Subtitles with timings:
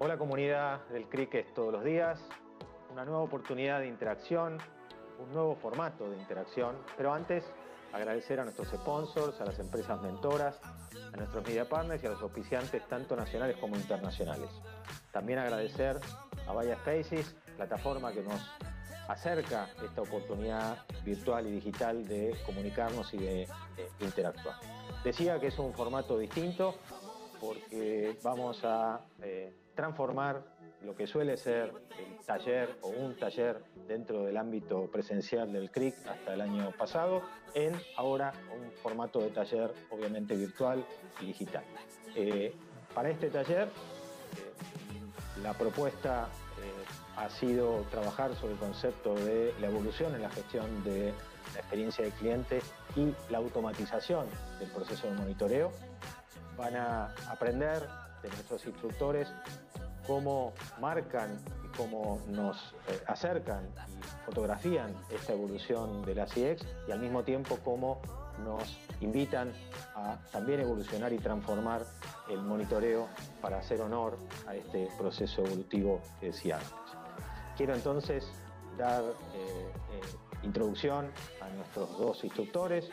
[0.00, 2.20] Hola comunidad del Cricket todos los días,
[2.90, 4.58] una nueva oportunidad de interacción,
[5.20, 7.44] un nuevo formato de interacción, pero antes
[7.92, 10.60] agradecer a nuestros sponsors, a las empresas mentoras,
[11.12, 14.50] a nuestros media partners y a los auspiciantes tanto nacionales como internacionales.
[15.12, 16.00] También agradecer
[16.48, 18.50] a Vaya Spaces, plataforma que nos
[19.06, 23.48] acerca esta oportunidad virtual y digital de comunicarnos y de,
[24.00, 24.56] interactuar.
[25.04, 26.74] Decía que es un formato distinto
[27.40, 30.42] porque vamos a eh, transformar
[30.84, 35.94] lo que suele ser el taller o un taller dentro del ámbito presencial del CRIC
[36.06, 37.22] hasta el año pasado
[37.54, 40.84] en ahora un formato de taller obviamente virtual
[41.20, 41.64] y digital.
[42.14, 42.54] Eh,
[42.94, 46.28] para este taller eh, la propuesta
[46.62, 46.84] eh,
[47.16, 51.12] ha sido trabajar sobre el concepto de la evolución en la gestión de
[51.54, 52.60] la experiencia del cliente
[52.96, 54.26] y la automatización
[54.58, 55.70] del proceso de monitoreo.
[56.56, 57.82] Van a aprender
[58.22, 59.28] de nuestros instructores
[60.06, 66.92] cómo marcan y cómo nos eh, acercan y fotografían esta evolución de la CX y
[66.92, 68.00] al mismo tiempo cómo
[68.44, 69.52] nos invitan
[69.94, 71.84] a también evolucionar y transformar
[72.28, 73.08] el monitoreo
[73.40, 76.72] para hacer honor a este proceso evolutivo que decía antes.
[77.56, 78.26] Quiero entonces
[78.76, 80.00] dar eh, eh,
[80.42, 82.90] introducción a nuestros dos instructores,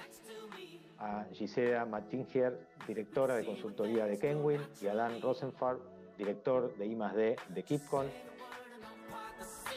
[0.99, 5.79] a Gisela Mattinger, directora de consultoría de Kenwin, y a Dan Rosenfeld,
[6.21, 8.05] director de I+D de KeepCon.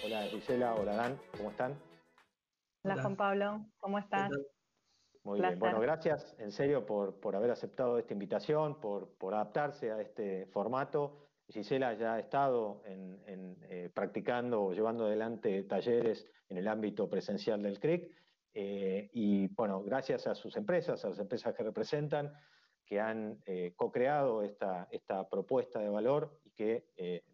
[0.05, 1.75] Hola Gisela, hola Dan, ¿cómo están?
[2.83, 4.31] Hola Juan Pablo, ¿cómo estás?
[5.23, 9.91] Muy bien, bueno, gracias en serio por, por haber aceptado esta invitación, por, por, adaptarse
[9.91, 11.17] a este formato.
[11.49, 17.63] Gisela ya ha estado en, eh, practicando o llevando adelante talleres en el ámbito presencial
[17.63, 18.13] del CRIC
[18.53, 22.35] eh, y bueno, gracias a sus empresas, a las empresas que representan,
[22.95, 27.25] que han eh, co-creado esta, esta, propuesta de valor y que eh,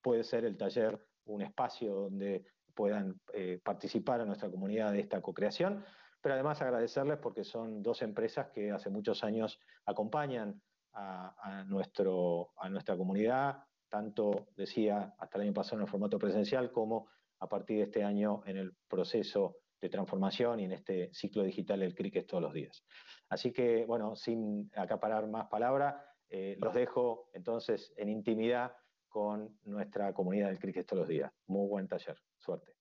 [0.00, 5.20] puede ser el taller un espacio donde puedan eh, participar a nuestra comunidad de esta
[5.20, 5.84] co-creación,
[6.20, 12.68] pero además agradecerles porque son dos empresas que hace muchos años acompañan a, nuestro, a
[12.68, 17.08] nuestra comunidad, tanto, decía, hasta el año pasado en el formato presencial, como
[17.40, 21.80] a partir de este año en el proceso de transformación y en este ciclo digital
[21.80, 22.86] del cricket todos los días.
[23.28, 28.74] Así que, bueno, sin acaparar más palabra, eh, los dejo entonces en intimidad
[29.08, 31.32] con nuestra comunidad del cricket todos los días.
[31.46, 32.72] Muy buen taller, suerte.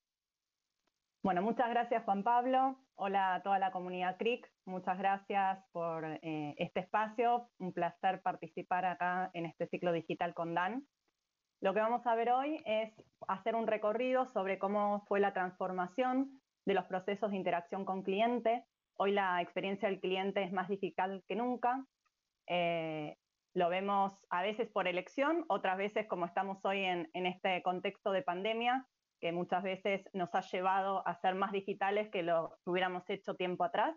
[1.24, 2.78] Bueno, muchas gracias Juan Pablo.
[2.96, 4.48] Hola a toda la comunidad CRIC.
[4.66, 7.50] Muchas gracias por eh, este espacio.
[7.58, 10.88] Un placer participar acá en este ciclo digital con Dan.
[11.62, 12.92] Lo que vamos a ver hoy es
[13.28, 18.66] hacer un recorrido sobre cómo fue la transformación de los procesos de interacción con cliente.
[18.98, 21.86] Hoy la experiencia del cliente es más digital que nunca.
[22.48, 23.18] Eh,
[23.54, 28.22] lo vemos a veces por elección, otras veces como estamos hoy en, este contexto de
[28.22, 28.88] pandemia,
[29.20, 33.64] que muchas veces nos ha llevado a ser más digitales que lo hubiéramos hecho tiempo
[33.64, 33.96] atrás.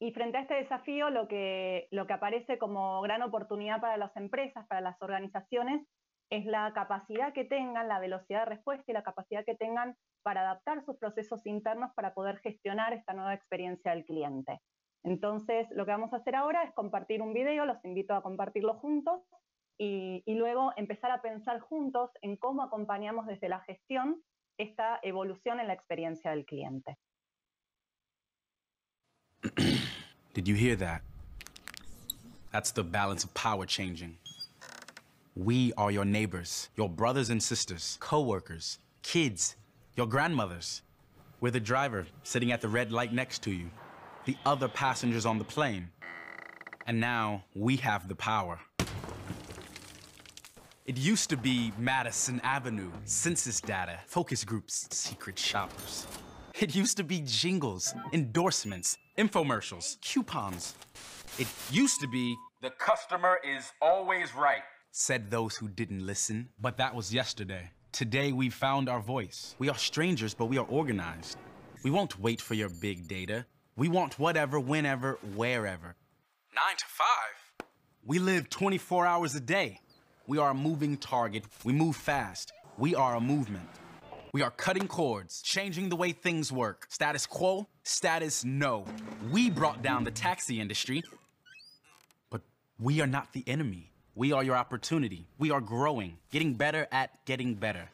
[0.00, 4.16] Y frente a este desafío, lo que, lo que aparece como gran oportunidad para las
[4.16, 5.86] empresas, para las organizaciones,
[6.32, 10.40] es la capacidad que tengan, la velocidad de respuesta y la capacidad que tengan para
[10.40, 14.58] adaptar sus procesos internos para poder gestionar esta nueva experiencia del cliente.
[15.04, 18.78] Entonces, lo que vamos a hacer ahora es compartir un video, los invito a compartirlo
[18.78, 19.20] juntos
[19.76, 24.22] y, y luego empezar a pensar juntos en cómo acompañamos desde la gestión
[24.56, 26.96] esta evolución en la experiencia del cliente.
[30.32, 31.02] Did you hear that?
[32.52, 34.16] That's the balance of power changing.
[35.34, 39.56] We are your neighbors, your brothers and sisters, co-workers, kids,
[39.96, 40.82] your grandmothers.
[41.40, 43.70] We're the driver sitting at the red light next to you,
[44.26, 45.88] the other passengers on the plane.
[46.86, 48.60] And now we have the power.
[50.84, 56.06] It used to be Madison Avenue, census data, focus groups, secret shoppers.
[56.60, 60.74] It used to be jingles, endorsements, infomercials, coupons.
[61.38, 66.50] It used to be the customer is always right said those who didn't listen.
[66.60, 67.70] But that was yesterday.
[67.90, 69.56] Today we found our voice.
[69.58, 71.38] We are strangers, but we are organized.
[71.82, 73.46] We won't wait for your big data.
[73.74, 75.96] We want whatever, whenever, wherever.
[76.54, 77.66] Nine to five?
[78.04, 79.80] We live 24 hours a day.
[80.26, 81.44] We are a moving target.
[81.64, 82.52] We move fast.
[82.76, 83.68] We are a movement.
[84.32, 86.86] We are cutting cords, changing the way things work.
[86.88, 88.86] Status quo, status no.
[89.30, 91.02] We brought down the taxi industry,
[92.30, 92.40] but
[92.78, 93.91] we are not the enemy.
[94.14, 95.26] We are your opportunity.
[95.38, 97.88] We are growing, getting better at getting better.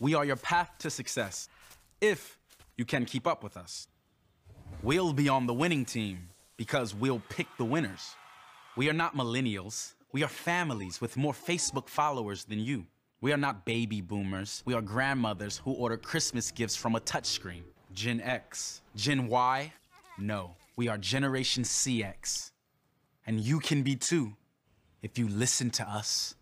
[0.00, 1.50] We are your path to success,
[2.00, 2.38] if
[2.78, 3.86] you can keep up with us.
[4.82, 8.14] We'll be on the winning team because we'll pick the winners.
[8.76, 9.92] We are not millennials.
[10.12, 12.86] We are families with more Facebook followers than you.
[13.20, 14.62] We are not baby boomers.
[14.64, 17.62] We are grandmothers who order Christmas gifts from a touchscreen.
[17.92, 18.80] Gen X.
[18.96, 19.72] Gen Y?
[20.16, 20.54] No.
[20.76, 22.52] We are Generation CX.
[23.26, 24.34] And you can be too
[25.02, 26.34] if you listen to us,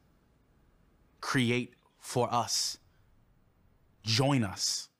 [1.21, 2.79] create for us,
[4.03, 4.91] join us.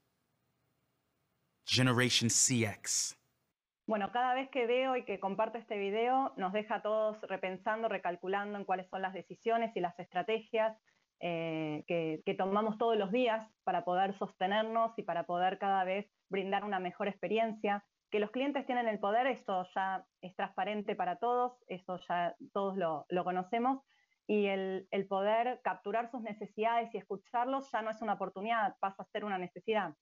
[1.67, 3.17] Generation CX.
[3.89, 7.89] Bueno, cada vez que veo y que comparto este video, nos deja a todos repensando,
[7.89, 10.77] recalculando en cuáles son las decisiones y las estrategias
[11.21, 16.07] eh, que, que, tomamos todos los días para poder sostenernos y para poder cada vez
[16.29, 17.85] brindar una mejor experiencia.
[18.11, 22.77] Que los clientes tienen el poder, esto ya es transparente para todos, eso ya todos
[22.77, 23.83] lo, lo conocemos,
[24.29, 29.03] y el, el, poder capturar sus necesidades y escucharlos ya no es una oportunidad, pasa
[29.03, 29.95] a ser una necesidad.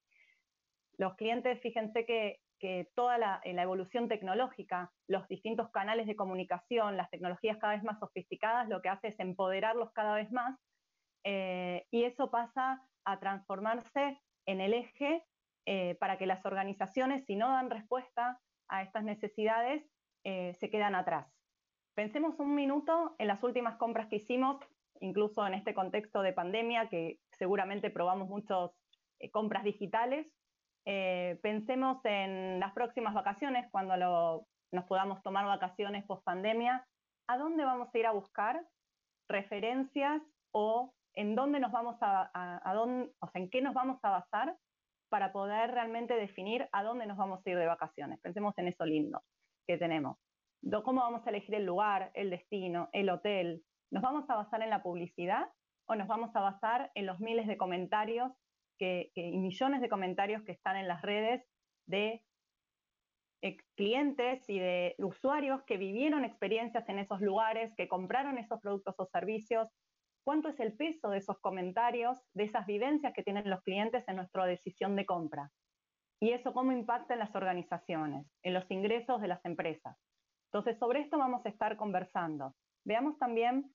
[0.97, 6.97] Los clientes, fíjense que que toda la, la, evolución tecnológica, los distintos canales de comunicación,
[6.97, 10.59] las tecnologías cada vez más sofisticadas, lo que hace es empoderarlos cada vez más
[11.25, 15.25] eh, y eso pasa a transformarse en el eje
[15.67, 19.85] eh, para que las organizaciones, si no dan respuesta a estas necesidades,
[20.25, 21.27] eh, se quedan atrás.
[21.95, 24.59] Pensemos un minuto en las últimas compras que hicimos,
[25.01, 28.71] incluso en este contexto de pandemia, que seguramente probamos muchas
[29.33, 30.27] compras digitales,
[30.87, 36.87] eh, pensemos en las próximas vacaciones, cuando lo, nos podamos tomar vacaciones post pandemia,
[37.27, 38.63] ¿a dónde vamos a ir a buscar
[39.29, 40.21] referencias
[40.53, 42.31] o en dónde nos vamos a,
[43.21, 44.57] o sea, en qué nos vamos a basar
[45.15, 48.19] para poder realmente definir a dónde nos vamos a ir de vacaciones?
[48.19, 49.23] Pensemos en eso lindo
[49.65, 50.19] que tenemos.
[50.83, 53.63] ¿Cómo vamos a elegir el lugar, el destino, el hotel?
[53.93, 55.47] ¿Nos vamos a basar en la publicidad
[55.87, 58.33] o nos vamos a basar en los miles de comentarios
[58.77, 61.45] que, y millones de comentarios que están en las redes
[61.87, 62.25] de
[63.77, 69.07] clientes y de usuarios que vivieron experiencias en esos lugares, que compraron esos productos o
[69.07, 69.69] servicios.
[70.25, 74.17] ¿Cuánto es el peso de esos comentarios, de esas vivencias que tienen los clientes en
[74.17, 75.53] nuestra decisión de compra?
[76.21, 79.99] Y eso cómo impacta en las organizaciones, en los ingresos de las empresas.
[80.47, 82.55] Entonces, sobre esto vamos a estar conversando.
[82.87, 83.71] Veamos también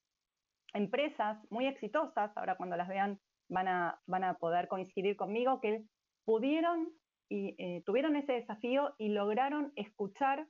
[0.74, 3.20] empresas muy exitosas, ahora cuando las vean
[3.50, 5.84] van a, van a poder coincidir conmigo, que
[6.26, 6.90] pudieron
[7.30, 10.48] y eh, tuvieron ese desafío y lograron escuchar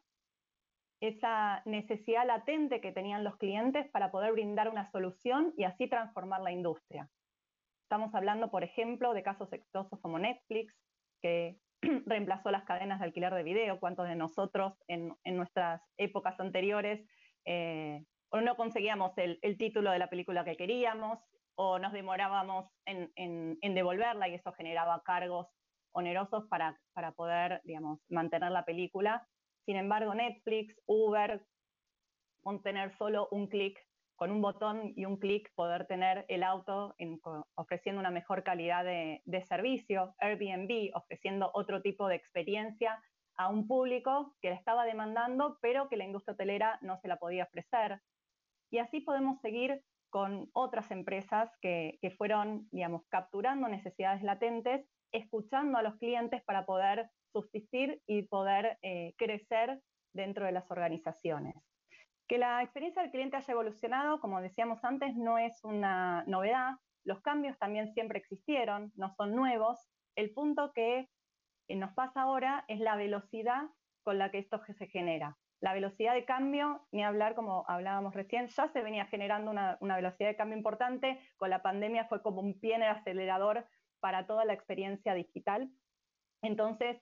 [1.01, 6.42] esa necesidad latente que tenían los clientes para poder brindar una solución y así transformar
[6.42, 7.10] la industria.
[7.84, 10.75] Estamos hablando, por ejemplo, de casos exitosos como Netflix,
[11.22, 11.57] que
[12.06, 17.07] reemplazó las cadenas de alquiler de video, cuántos de nosotros en, nuestras épocas anteriores
[17.45, 21.19] eh, no conseguíamos el, el, título de la película que queríamos,
[21.56, 25.48] o nos demorábamos en, en, en devolverla y eso generaba cargos
[25.92, 29.28] onerosos para, para poder, digamos, mantener la película.
[29.66, 31.46] Sin embargo, Netflix, Uber,
[32.42, 33.80] con tener solo un clic,
[34.16, 37.20] con un botón y un clic, poder tener el auto en,
[37.56, 43.02] ofreciendo una mejor calidad de, de, servicio, Airbnb ofreciendo otro tipo de experiencia
[43.38, 47.18] a un público que la estaba demandando, pero que la industria hotelera no se la
[47.18, 48.02] podía ofrecer.
[48.70, 55.78] Y así podemos seguir con otras empresas que, que, fueron, digamos, capturando necesidades latentes, escuchando
[55.78, 59.81] a los clientes para poder subsistir y poder eh, crecer
[60.14, 61.56] dentro de las organizaciones.
[62.28, 66.76] Que la experiencia del cliente haya evolucionado, como decíamos antes, no es una novedad.
[67.04, 69.80] Los cambios también siempre existieron, no son nuevos.
[70.16, 71.07] El punto que
[71.69, 73.64] nos pasa ahora es la velocidad
[74.04, 75.38] con la que esto se genera.
[75.62, 79.98] La velocidad de cambio, ni hablar como hablábamos recién, ya se venía generando una, una,
[79.98, 83.66] velocidad de cambio importante, con la pandemia fue como un pie en el acelerador
[84.00, 85.69] para toda la experiencia digital.
[86.42, 87.02] Entonces,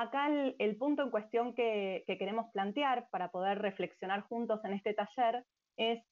[0.00, 4.94] acá el, punto en cuestión que, que queremos plantear para poder reflexionar juntos en este
[4.94, 5.44] taller
[5.76, 6.02] es,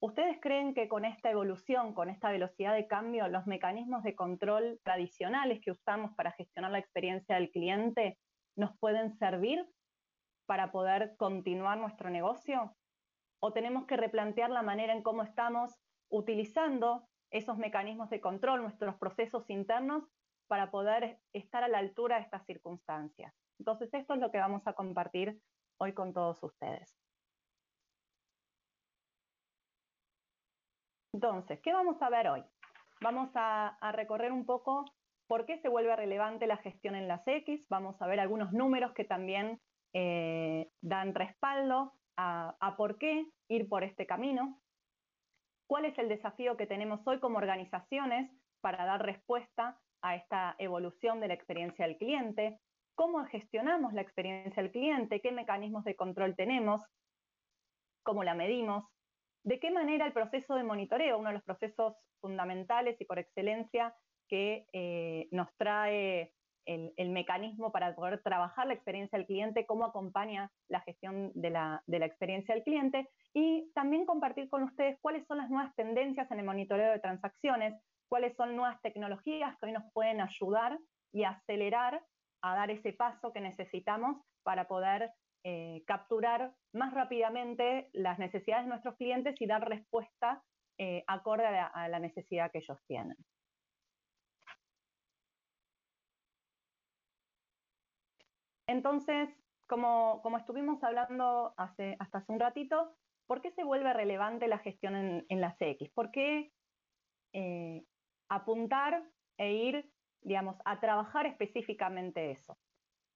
[0.00, 4.78] ¿ustedes creen que con esta evolución, con esta velocidad de cambio, los mecanismos de control
[4.84, 8.18] tradicionales que usamos para gestionar la experiencia del cliente
[8.56, 9.66] nos pueden servir
[10.46, 12.76] para poder continuar nuestro negocio?
[13.40, 15.80] ¿O tenemos que replantear la manera en cómo estamos
[16.10, 20.04] utilizando esos mecanismos de control, nuestros procesos internos,
[20.50, 23.32] para poder estar a la altura de estas circunstancias?
[23.60, 25.40] Entonces, esto es lo que vamos a compartir
[25.78, 26.98] hoy con todos ustedes.
[31.14, 32.42] Entonces, ¿qué vamos a ver hoy?
[33.00, 34.86] Vamos a, recorrer un poco
[35.28, 38.92] por qué se vuelve relevante la gestión en las X, vamos a ver algunos números
[38.94, 39.60] que también
[39.92, 44.60] eh, dan respaldo a por qué ir por este camino,
[45.68, 48.30] cuál es el desafío que tenemos hoy como organizaciones
[48.60, 52.58] para dar respuesta a esta evolución de la experiencia del cliente,
[52.94, 56.82] cómo gestionamos la experiencia del cliente, qué mecanismos de control tenemos,
[58.02, 58.84] cómo la medimos,
[59.42, 63.94] ¿De qué manera el proceso de monitoreo, uno de los procesos fundamentales y por excelencia
[64.28, 66.32] que eh, nos trae
[66.66, 71.82] el, mecanismo para poder trabajar la experiencia del cliente, cómo acompaña la gestión de la,
[71.86, 76.30] de la experiencia del cliente y también compartir con ustedes cuáles son las nuevas tendencias
[76.30, 77.74] en el monitoreo de transacciones,
[78.10, 80.78] cuáles son nuevas tecnologías que hoy nos pueden ayudar
[81.12, 82.04] y acelerar
[82.42, 85.12] a dar ese paso que necesitamos para poder
[85.44, 90.42] eh, capturar más rápidamente las necesidades de nuestros clientes y dar respuesta
[90.78, 93.16] eh, acorde a la, necesidad que ellos tienen.
[98.66, 99.28] Entonces,
[99.68, 104.96] como, estuvimos hablando hace, hasta hace un ratito, ¿por qué se vuelve relevante la gestión
[104.96, 105.90] en, en las X?
[105.94, 106.52] ¿Por qué
[107.32, 107.84] eh,
[108.30, 109.02] apuntar
[109.36, 112.56] e ir, digamos, a trabajar específicamente eso?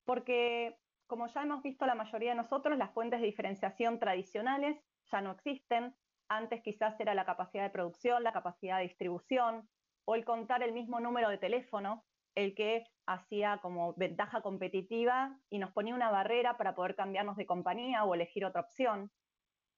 [0.04, 4.78] Porque como ya hemos visto la mayoría de nosotros, las fuentes de diferenciación tradicionales
[5.10, 5.94] ya no existen.
[6.28, 9.68] Antes quizás era la capacidad de producción, la capacidad de distribución
[10.06, 12.04] o el contar el mismo número de teléfono,
[12.34, 17.46] el que hacía como ventaja competitiva y nos ponía una barrera para poder cambiarnos de
[17.46, 19.10] compañía o elegir otra opción.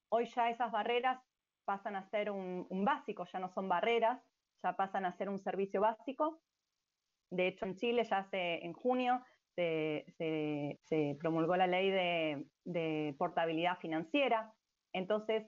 [0.09, 1.21] Hoy ya esas barreras
[1.65, 4.23] pasan a ser un, básico, ya no son barreras,
[4.75, 6.41] pasan a ser un servicio básico.
[7.31, 9.23] De hecho, en Chile ya hace en junio
[9.57, 11.91] se, promulgó la ley
[12.65, 14.53] de, portabilidad financiera.
[14.93, 15.47] Entonces,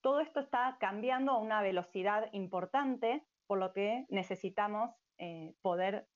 [0.00, 6.06] todo esto está cambiando a una velocidad importante, por lo que necesitamos eh, poder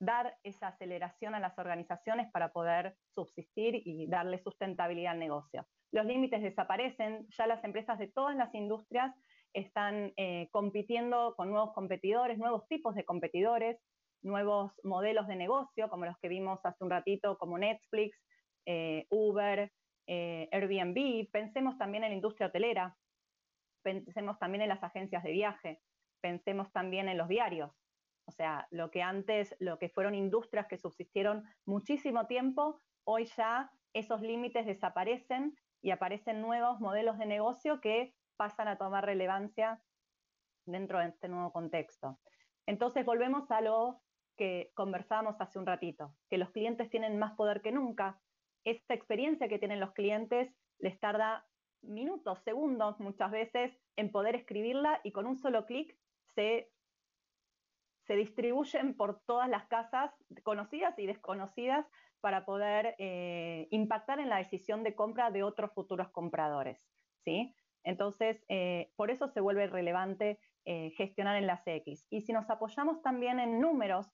[0.00, 5.66] dar esa aceleración a las organizaciones para poder subsistir y darle sustentabilidad al negocio.
[5.92, 9.14] Los límites desaparecen, ya las empresas de todas las industrias
[9.54, 13.80] están eh, compitiendo con nuevos competidores, nuevos tipos de competidores,
[14.22, 18.20] nuevos modelos de negocio, como los que vimos hace un ratito, como Netflix,
[18.66, 19.72] eh, Uber,
[20.06, 21.30] eh, Airbnb.
[21.30, 22.96] Pensemos también en la industria hotelera,
[23.82, 25.80] pensemos también en las agencias de viaje,
[26.20, 27.70] pensemos también en los diarios.
[28.26, 33.70] O sea, lo que antes, lo que fueron industrias que subsistieron muchísimo tiempo, hoy ya
[33.92, 39.80] esos límites desaparecen y aparecen nuevos modelos de negocio que pasan a tomar relevancia
[40.66, 42.18] dentro de este nuevo contexto.
[42.66, 44.00] Entonces volvemos a lo
[44.36, 48.20] que conversábamos hace un ratito, que los clientes tienen más poder que nunca.
[48.64, 51.46] Esta experiencia que tienen los clientes les tarda
[51.82, 55.96] minutos, segundos muchas veces en poder escribirla y con un solo clic
[56.34, 56.72] se,
[58.06, 60.10] se distribuyen por todas las casas
[60.42, 61.86] conocidas y desconocidas
[62.20, 66.82] para poder eh, impactar en la decisión de compra de otros futuros compradores.
[67.24, 67.54] ¿sí?
[67.84, 72.06] Entonces, eh, por eso se vuelve relevante eh, gestionar en las X.
[72.10, 74.10] Y si nos apoyamos también en números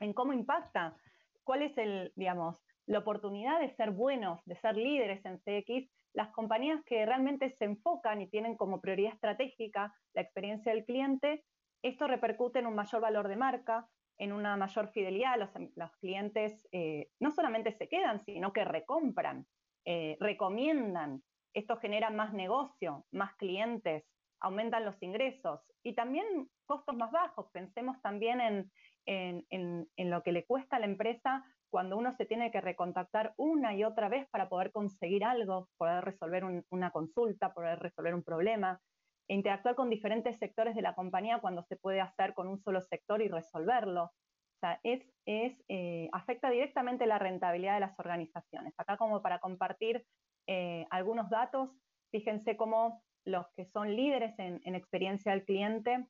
[0.00, 0.96] en cómo impacta,
[1.44, 6.30] cuál es el, digamos, la oportunidad de ser buenos, de ser líderes en CX, las
[6.30, 11.44] compañías que realmente se enfocan y tienen como prioridad estratégica la experiencia del cliente,
[11.82, 15.38] esto repercute en un mayor valor de marca, en una mayor fidelidad.
[15.38, 19.46] Los, los clientes eh, no solamente se quedan, sino que recompran,
[19.84, 21.22] eh, recomiendan.
[21.54, 24.04] Esto genera más negocio, más clientes,
[24.40, 27.50] aumentan los ingresos y también costos más bajos.
[27.52, 28.70] Pensemos también en,
[29.06, 33.74] en, lo que le cuesta a la empresa cuando uno se tiene que recontactar una
[33.74, 38.80] y otra vez para poder conseguir algo, poder resolver una consulta, poder resolver un problema,
[39.28, 42.80] e interactuar con diferentes sectores de la compañía cuando se puede hacer con un solo
[42.80, 44.04] sector y resolverlo.
[44.04, 48.74] O sea, es, eh, afecta directamente la rentabilidad de las organizaciones.
[48.78, 50.04] Acá como para compartir
[50.48, 51.70] eh, algunos datos,
[52.10, 56.08] fíjense cómo los que son líderes en, en experiencia al cliente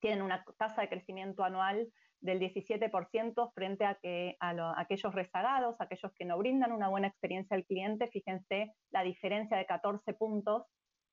[0.00, 6.12] tienen una tasa de crecimiento anual del 17% frente a, que, a, aquellos rezagados, aquellos
[6.14, 8.08] que no brindan una buena experiencia al cliente.
[8.08, 10.64] Fíjense la diferencia de 14 puntos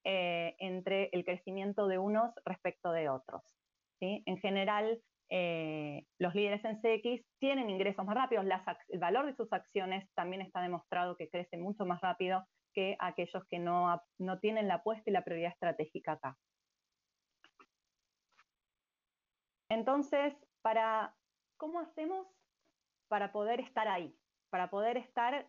[0.04, 3.42] eh, entre el crecimiento de unos respecto de otros.
[4.02, 8.46] En general, eh, los líderes en CX tienen ingresos más rápidos,
[8.88, 13.46] el valor de sus acciones también está demostrado que crece mucho más rápido que aquellos
[13.48, 14.02] que no,
[14.42, 16.38] tienen la apuesta y la prioridad estratégica acá.
[19.70, 20.34] Entonces,
[21.58, 22.28] cómo hacemos
[23.08, 24.16] para poder estar ahí,
[24.50, 25.48] para poder estar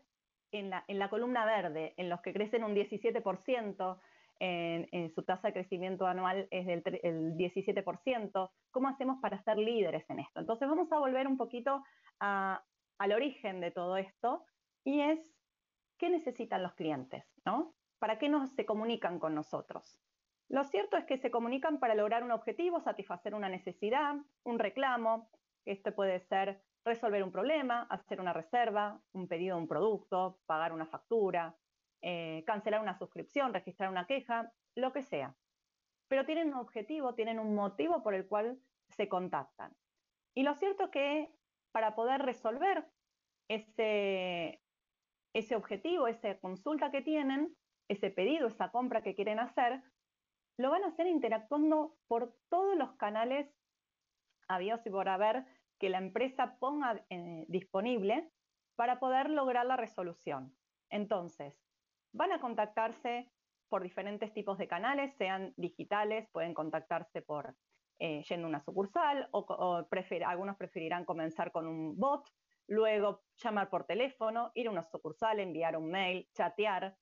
[0.52, 4.00] en la, columna verde, en los que crecen un 17%,
[4.40, 10.08] en, su tasa de crecimiento anual es del el 17%, ¿cómo hacemos para ser líderes
[10.08, 10.40] en esto?
[10.40, 11.84] Entonces vamos a volver un poquito
[12.18, 14.44] al origen de todo esto
[14.84, 15.20] y es,
[15.98, 17.24] ¿qué necesitan los clientes?
[17.44, 17.74] ¿no?
[17.98, 20.00] ¿Para qué nos se comunican con nosotros?
[20.48, 25.30] Lo cierto es que se comunican para lograr un objetivo, satisfacer una necesidad, un reclamo.
[25.64, 30.72] Este puede ser resolver un problema, hacer una reserva, un pedido de un producto, pagar
[30.72, 31.54] una factura,
[32.02, 34.52] eh, cancelar una suscripción, registrar una queja.
[34.76, 35.34] lo que sea.
[36.08, 39.74] Pero tienen un objetivo, tienen un motivo por el cual se contactan.
[40.34, 41.34] Y lo cierto es que
[41.72, 42.86] para poder resolver
[43.48, 44.60] ese,
[45.54, 47.56] objetivo, esa consulta que tienen,
[47.88, 49.82] ese pedido, esa compra que quieren hacer,
[50.56, 53.52] lo van a hacer interactuando por todos los canales
[54.48, 55.44] habidos y por haber
[55.78, 58.30] que la empresa ponga eh, disponible
[58.76, 60.54] para poder lograr la resolución.
[60.90, 61.69] Entonces,
[62.12, 63.30] van a contactarse
[63.68, 67.54] por diferentes tipos de canales, sean digitales, pueden contactarse por
[68.00, 69.86] eh, yendo a una sucursal, o,
[70.26, 72.26] algunos preferirán comenzar con un bot,
[72.66, 76.96] luego llamar por teléfono, ir a una sucursal, enviar un mail, chatear.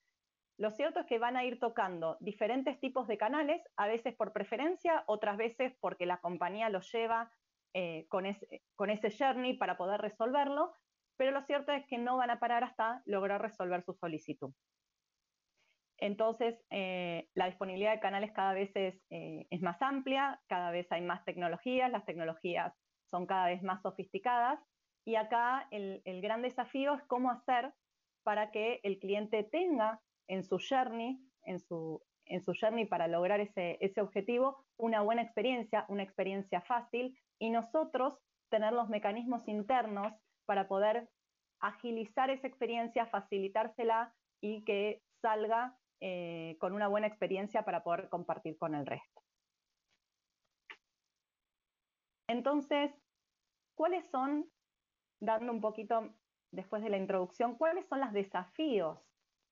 [0.58, 4.32] Lo cierto es que van a ir tocando diferentes tipos de canales, a veces por
[4.32, 7.30] preferencia, otras veces porque la compañía los lleva
[7.74, 10.72] eh, con, ese, con ese journey para poder resolverlo,
[11.16, 14.52] pero lo cierto es que no van a parar hasta lograr resolver su solicitud.
[15.98, 20.86] Entonces, eh, la disponibilidad de canales cada vez es, eh, es, más amplia, cada vez
[20.90, 22.72] hay más tecnologías, las tecnologías
[23.10, 24.60] son cada vez más sofisticadas
[25.04, 27.72] y acá el, el gran desafío es cómo hacer
[28.22, 33.40] para que el cliente tenga en su journey, en su, en su journey para lograr
[33.40, 38.18] ese, ese objetivo, una buena experiencia, una experiencia fácil y nosotros
[38.50, 40.12] tener los mecanismos internos
[40.46, 41.08] para poder
[41.60, 48.56] agilizar esa experiencia, facilitársela y que salga eh, con una buena experiencia para poder compartir
[48.56, 49.22] con el resto.
[52.28, 52.92] Entonces,
[53.74, 54.50] ¿cuáles son,
[55.20, 56.14] dando un poquito
[56.52, 58.98] después de la introducción, cuáles son los desafíos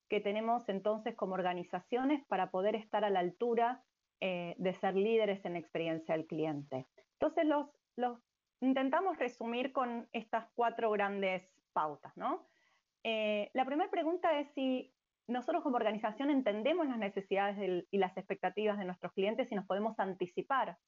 [0.08, 3.82] que tenemos entonces como organizaciones para poder estar a la altura
[4.20, 6.86] eh, de ser líderes en experiencia del cliente?
[7.14, 8.20] Entonces, los, los
[8.60, 12.46] intentamos resumir con estas cuatro grandes pautas, ¿no?
[13.04, 14.95] Eh, la primera pregunta es si
[15.28, 19.98] nosotros como organización entendemos las necesidades y las expectativas de nuestros clientes y nos podemos
[19.98, 20.78] anticipar,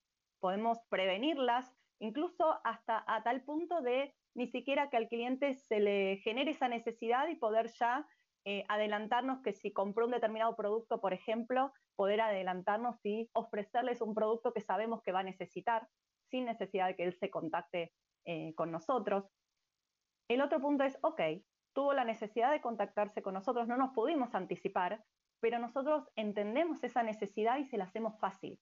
[0.41, 6.19] podemos prevenirlas, incluso hasta a tal punto de ni siquiera que al cliente se le
[6.19, 8.07] genere esa necesidad y poder ya
[8.45, 14.15] eh, adelantarnos que si compró un determinado producto, por ejemplo, poder adelantarnos y ofrecerles un
[14.15, 15.89] producto que sabemos que va a necesitar
[16.31, 17.93] sin necesidad de que él se contacte
[18.25, 19.29] eh, con nosotros.
[20.29, 21.21] El otro punto es, ok,
[21.79, 25.01] tuvo la necesidad de contactarse con nosotros, no nos pudimos anticipar,
[25.39, 28.59] pero nosotros entendemos esa necesidad y se la hacemos fácil.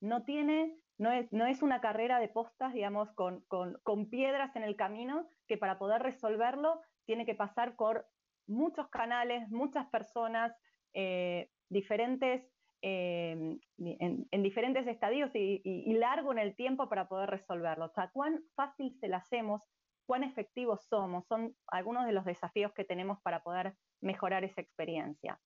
[0.00, 4.56] No tiene, no es, no es una carrera de postas, digamos, con, con, con, piedras
[4.56, 8.08] en el camino, que para poder resolverlo tiene que pasar por
[8.48, 10.52] muchos canales, muchas personas,
[10.94, 12.42] eh, diferentes,
[12.82, 17.84] eh, en, en, diferentes estadios y, largo en el tiempo para poder resolverlo.
[17.84, 19.62] O cuán fácil se la hacemos
[20.08, 25.38] cuán efectivos somos, son algunos de los desafíos que tenemos para poder mejorar esa experiencia.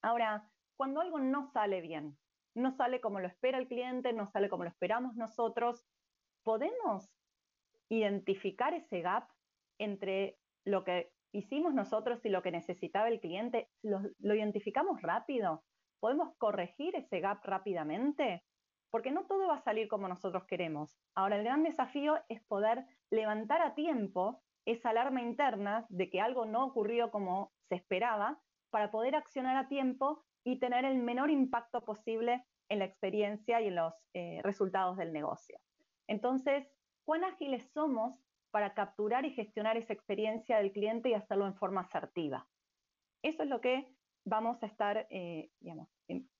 [0.00, 2.16] Ahora, cuando algo no sale bien,
[2.54, 5.84] no sale como lo espera el cliente, no sale como lo esperamos nosotros,
[6.42, 7.12] ¿podemos
[7.90, 9.28] identificar ese gap
[9.78, 13.68] entre lo que hicimos nosotros y lo que necesitaba el cliente?
[13.82, 15.64] ¿Lo, identificamos rápido?
[16.00, 18.42] ¿Podemos corregir ese gap rápidamente?
[18.92, 20.94] Porque no todo va a salir como nosotros queremos.
[21.14, 26.44] Ahora, el gran desafío es poder levantar a tiempo esa alarma interna de que algo
[26.44, 28.38] no ocurrió como se esperaba
[28.70, 33.68] para poder accionar a tiempo y tener el menor impacto posible en la experiencia y
[33.68, 35.58] en los eh, resultados del negocio.
[36.06, 36.68] Entonces,
[37.04, 41.80] ¿cuán ágiles somos para capturar y gestionar esa experiencia del cliente y hacerlo en forma
[41.80, 42.46] asertiva?
[43.22, 43.90] Eso es lo que
[44.24, 45.88] vamos a estar, eh, digamos,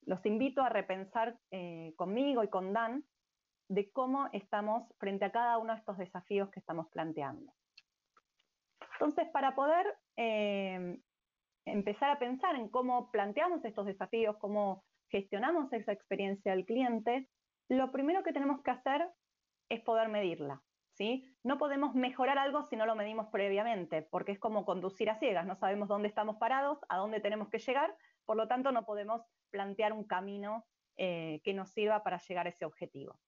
[0.03, 3.05] los invito a repensar eh, conmigo y con Dan
[3.69, 7.53] de cómo estamos frente a cada uno de estos desafíos que estamos planteando.
[8.95, 11.01] Entonces, para poder eh,
[11.65, 17.29] empezar a pensar en cómo planteamos estos desafíos, cómo gestionamos esa experiencia del cliente,
[17.69, 19.09] lo primero que tenemos que hacer
[19.69, 20.63] es poder medirla.
[20.93, 21.25] ¿Sí?
[21.43, 25.47] No podemos mejorar algo si no lo medimos previamente, porque es como conducir a ciegas,
[25.47, 29.23] no sabemos dónde estamos parados, a dónde tenemos que llegar, por lo tanto no podemos
[29.51, 30.65] plantear un camino
[30.97, 33.19] eh, que nos sirva para llegar a ese objetivo.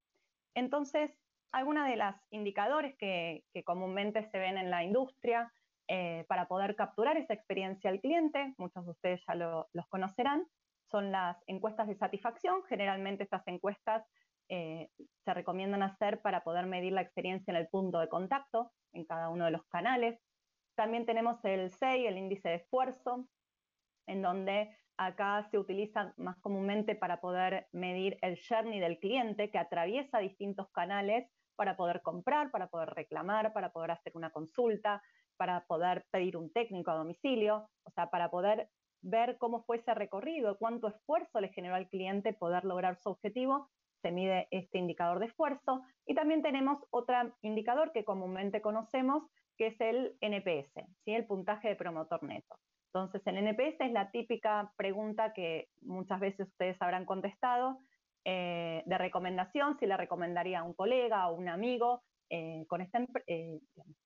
[0.55, 1.11] Entonces,
[1.53, 5.53] algunos de los indicadores que, comúnmente se ven en la industria
[5.89, 10.47] eh, para poder capturar esa experiencia al cliente, muchos de ustedes ya lo, los conocerán,
[10.91, 12.63] son las encuestas de satisfacción.
[12.65, 14.05] Generalmente estas encuestas
[14.49, 14.89] eh,
[15.25, 19.29] se recomiendan hacer para poder medir la experiencia en el punto de contacto, en cada
[19.29, 20.21] uno de los canales.
[20.77, 23.29] También tenemos el SEI, el índice de esfuerzo,
[24.07, 29.59] en donde acá se utiliza más comúnmente para poder medir el journey del cliente que
[29.59, 35.03] atraviesa distintos canales para poder comprar, para poder reclamar, para poder hacer una consulta,
[35.37, 38.69] para poder pedir un técnico a domicilio, o sea, para poder
[39.03, 43.71] ver cómo fue ese recorrido, cuánto esfuerzo le generó al cliente poder lograr su objetivo,
[44.05, 45.83] se mide este indicador de esfuerzo.
[46.07, 49.25] Y también tenemos otro indicador que comúnmente conocemos,
[49.57, 51.15] que es el NPS, ¿sí?
[51.15, 52.57] el puntaje de promotor neto.
[52.93, 57.79] Entonces, el NPS es la típica pregunta que muchas veces ustedes habrán contestado
[58.27, 63.01] eh, de recomendación, si le recomendaría a un colega o un amigo eh, con esta,
[63.27, 63.59] eh,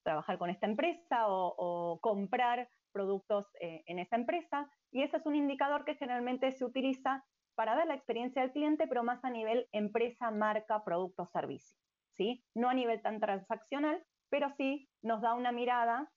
[0.04, 4.70] trabajar con esta empresa o, comprar productos en esa empresa.
[4.90, 7.24] Y ese es un indicador que generalmente se utiliza
[7.58, 11.76] para ver la experiencia del cliente, pero más a nivel empresa, marca, producto, servicio.
[12.12, 12.44] ¿sí?
[12.54, 16.08] No a nivel tan transaccional, pero sí nos da una mirada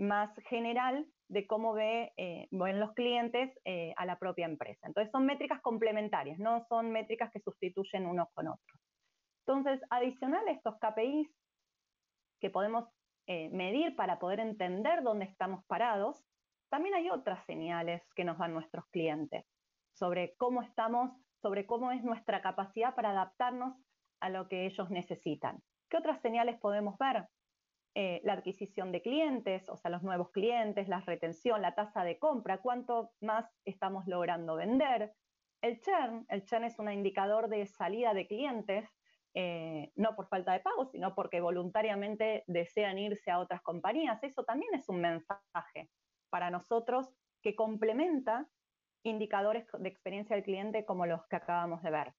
[0.00, 2.12] más general de cómo ve,
[2.50, 3.56] ven los clientes
[3.96, 4.86] a la propia empresa.
[4.86, 8.80] Entonces son métricas complementarias, no son métricas que sustituyen unos con otros.
[9.46, 11.30] Entonces, adicional a estos KPIs
[12.40, 12.88] que podemos
[13.26, 16.26] eh, medir para poder entender dónde estamos parados,
[16.70, 19.44] también hay otras señales que nos dan nuestros clientes
[19.98, 21.10] sobre cómo estamos,
[21.42, 23.74] sobre cómo es nuestra capacidad para adaptarnos
[24.20, 25.62] a lo que ellos necesitan.
[25.88, 27.28] ¿Qué otras señales podemos ver?
[27.94, 32.18] Eh, la adquisición de clientes, o sea, los nuevos clientes, la retención, la tasa de
[32.18, 35.14] compra, cuánto más estamos logrando vender.
[35.62, 38.88] El churn, el churn es un indicador de salida de clientes
[39.34, 44.22] eh, no por falta de pago, sino porque voluntariamente desean irse a otras compañías.
[44.22, 45.90] Eso también es un mensaje
[46.30, 47.08] para nosotros
[47.42, 48.48] que complementa
[49.02, 52.14] indicadores de experiencia del cliente como los que acabamos de ver.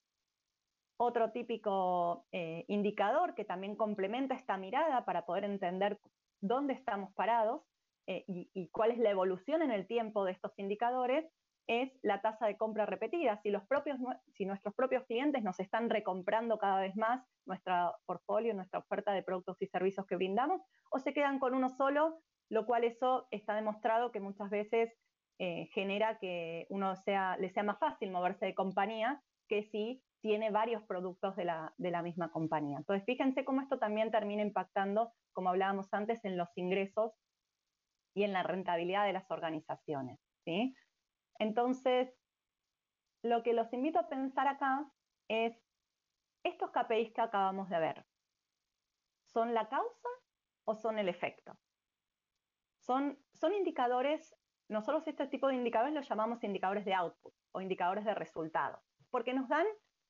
[0.98, 5.98] Otro típico eh, indicador que también complementa esta mirada para poder entender
[6.42, 7.62] dónde estamos parados
[8.08, 11.26] eh, y, cuál es la evolución en el tiempo de estos indicadores
[11.68, 13.38] es la tasa de compra repetida.
[13.38, 14.00] Si, los propios,
[14.34, 19.22] si nuestros propios clientes nos están recomprando cada vez más nuestro portfolio, nuestra oferta de
[19.22, 23.54] productos y servicios que brindamos, o se quedan con uno solo, lo cual eso está
[23.54, 24.92] demostrado que muchas veces
[25.40, 30.52] eh, genera que uno sea, le sea más fácil moverse de compañía que si tiene
[30.52, 32.78] varios productos de la, de la misma compañía.
[32.78, 37.14] Entonces, fíjense cómo esto también termina impactando, como hablábamos antes, en los ingresos
[38.14, 40.20] y en la rentabilidad de las organizaciones.
[40.44, 40.76] ¿sí?
[41.40, 42.14] Entonces,
[43.24, 44.92] lo que los invito a pensar acá
[45.30, 45.58] es,
[46.44, 48.06] estos KPIs que acabamos de ver,
[49.26, 50.10] ¿son la causa
[50.66, 51.58] o son el efecto?
[52.78, 54.36] Son, son indicadores,
[54.70, 58.80] nosotros este tipo de indicadores los llamamos indicadores de output o indicadores de resultado,
[59.10, 59.66] porque nos dan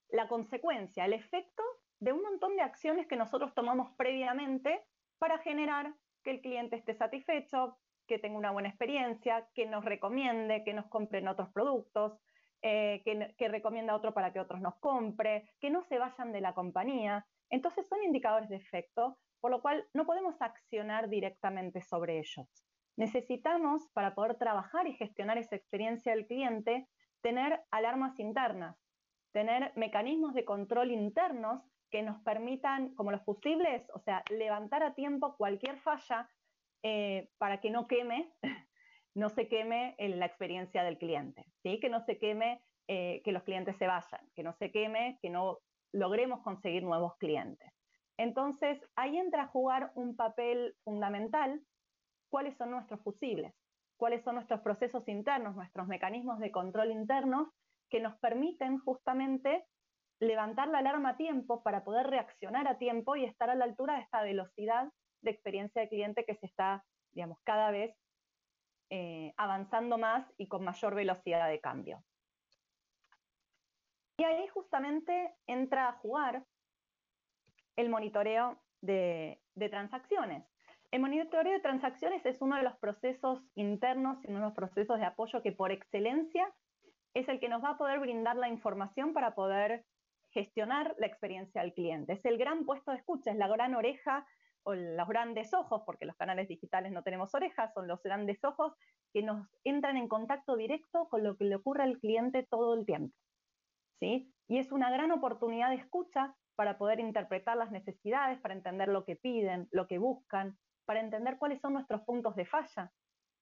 [0.10, 1.63] la consecuencia, el efecto
[2.00, 4.84] de un montón de acciones que nosotros tomamos previamente
[5.17, 5.93] para generar
[6.24, 10.88] que el cliente esté satisfecho, que tenga una buena experiencia, que nos recomiende, que nos
[10.88, 12.19] compren otros productos,
[12.62, 16.32] eh, que, que recomienda a otro para que otros nos compre, que no se vayan
[16.32, 17.26] de la compañía.
[17.50, 22.68] Entonces son indicadores de efecto, por lo cual no podemos accionar directamente sobre ellos.
[22.99, 26.85] Necesitamos, para poder trabajar y gestionar esa experiencia del cliente,
[27.21, 28.75] tener alarmas internas,
[29.31, 34.95] tener mecanismos de control internos que nos permitan, como los fusibles, o sea, levantar a
[34.95, 36.29] tiempo cualquier falla
[36.83, 38.33] eh, para que no queme,
[39.15, 41.79] no se queme la experiencia del cliente, ¿sí?
[41.79, 45.29] que no se queme eh, que los clientes se vayan, que no se queme que
[45.29, 45.59] no
[45.93, 47.71] logremos conseguir nuevos clientes.
[48.17, 51.62] Entonces, ahí entra a jugar un papel fundamental
[52.29, 53.53] cuáles son nuestros fusibles,
[53.97, 57.49] cuáles son nuestros procesos internos, nuestros mecanismos de control internos
[57.89, 59.65] que nos permiten justamente
[60.19, 63.95] levantar la alarma a tiempo para poder reaccionar a tiempo y estar a la altura
[63.95, 67.95] de esta velocidad de experiencia de cliente que se está, digamos, cada vez
[68.89, 72.03] eh, avanzando más y con mayor velocidad de cambio.
[74.17, 76.43] Y ahí justamente entra a jugar
[77.75, 80.43] el monitoreo de, de, transacciones.
[80.91, 84.99] El monitoreo de transacciones es uno de los procesos internos y uno de los procesos
[84.99, 86.52] de apoyo que por excelencia
[87.13, 89.86] es el que nos va a poder brindar la información para poder
[90.32, 92.13] gestionar la experiencia del cliente.
[92.13, 94.25] Es el gran puesto de escucha, es la gran oreja
[94.63, 98.73] o los grandes ojos, porque los canales digitales no tenemos orejas, son los grandes ojos
[99.13, 102.86] que nos entran en contacto directo con lo que le ocurre al cliente todo el
[102.86, 103.15] tiempo.
[103.99, 104.34] ¿sí?
[104.47, 109.06] Y es una gran oportunidad de escucha para poder interpretar las necesidades, para entender lo
[109.06, 110.58] que piden, lo que buscan,
[110.89, 112.91] para entender cuáles son nuestros puntos de falla,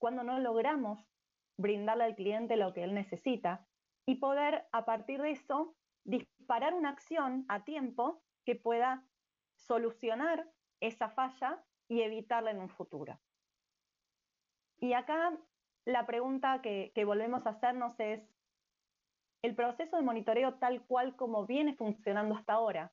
[0.02, 1.00] cuando no logramos
[1.58, 3.66] brindarle al cliente lo que él necesita
[4.06, 9.08] y poder a partir de eso disparar una acción a tiempo que pueda
[9.56, 10.46] solucionar
[10.82, 13.18] esa falla y evitarla en un futuro.
[14.82, 15.32] Y acá
[15.86, 18.30] la pregunta que, volvemos a hacernos es,
[19.42, 22.92] el proceso de monitoreo tal cual como viene funcionando hasta ahora,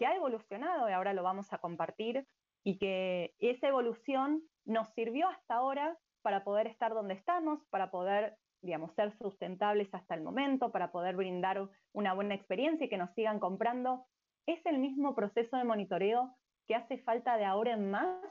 [0.00, 2.26] que ha evolucionado y ahora lo vamos a compartir,
[2.68, 8.36] y que esa evolución nos sirvió hasta ahora para poder estar donde estamos, para poder,
[8.60, 13.10] digamos, ser sustentables hasta el momento, para poder brindar una buena experiencia y que nos
[13.14, 14.04] sigan comprando,
[14.44, 18.22] es el mismo proceso de monitoreo que hace falta de ahora en más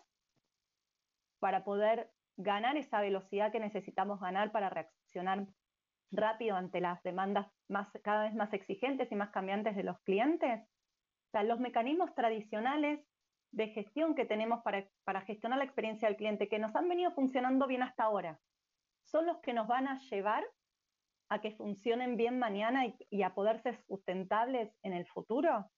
[1.40, 5.48] para poder ganar esa velocidad que necesitamos ganar para reaccionar
[6.12, 10.62] rápido ante las demandas más, cada vez más exigentes y más cambiantes de los clientes.
[10.62, 13.04] O sea, los mecanismos tradicionales
[13.52, 17.12] de gestión que tenemos para, para gestionar la experiencia del cliente, que nos han venido
[17.12, 18.40] funcionando bien hasta ahora,
[19.06, 20.46] son los que nos van a llevar
[21.30, 25.70] a que funcionen bien mañana y, a poder ser sustentables en el futuro.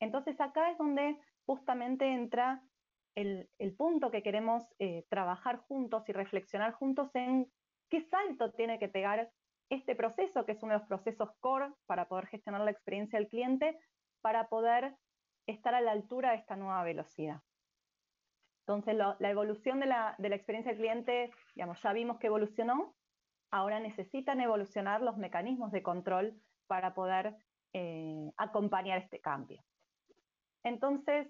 [0.00, 2.62] Entonces acá es donde justamente entra
[3.14, 7.50] el, punto que queremos eh, trabajar juntos y reflexionar juntos en
[7.88, 9.30] qué salto tiene que pegar
[9.70, 13.28] este proceso, que es uno de los procesos core para poder gestionar la experiencia del
[13.28, 13.78] cliente,
[14.20, 14.96] para poder
[15.46, 17.42] estar a la altura de esta nueva velocidad.
[18.66, 22.94] Entonces, la evolución de la, experiencia del cliente, digamos, ya vimos que evolucionó,
[23.50, 27.36] ahora necesitan evolucionar los mecanismos de control para poder
[27.74, 29.62] eh, acompañar este cambio.
[30.62, 31.28] Entonces,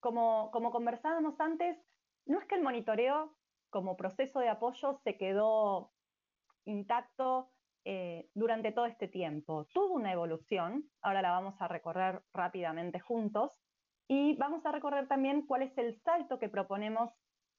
[0.00, 1.78] como, como conversábamos antes,
[2.26, 3.36] no es que el monitoreo
[3.70, 5.92] como proceso de apoyo se quedó
[6.64, 7.52] intacto
[7.90, 9.64] eh, durante todo este tiempo.
[9.72, 13.50] Tuvo una evolución, ahora la vamos a recorrer rápidamente juntos,
[14.06, 17.10] y vamos a recorrer también cuál es el salto que proponemos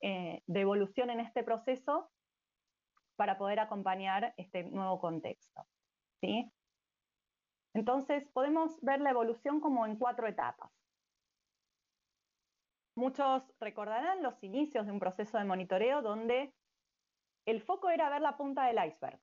[0.02, 2.12] eh, de evolución en este proceso
[3.16, 5.66] para poder acompañar este nuevo contexto.
[6.22, 6.54] ¿sí?
[7.74, 10.72] Entonces, podemos ver la evolución como en cuatro etapas.
[12.96, 16.54] Muchos recordarán los inicios de un proceso de monitoreo donde
[17.48, 19.20] el foco era ver la punta del iceberg.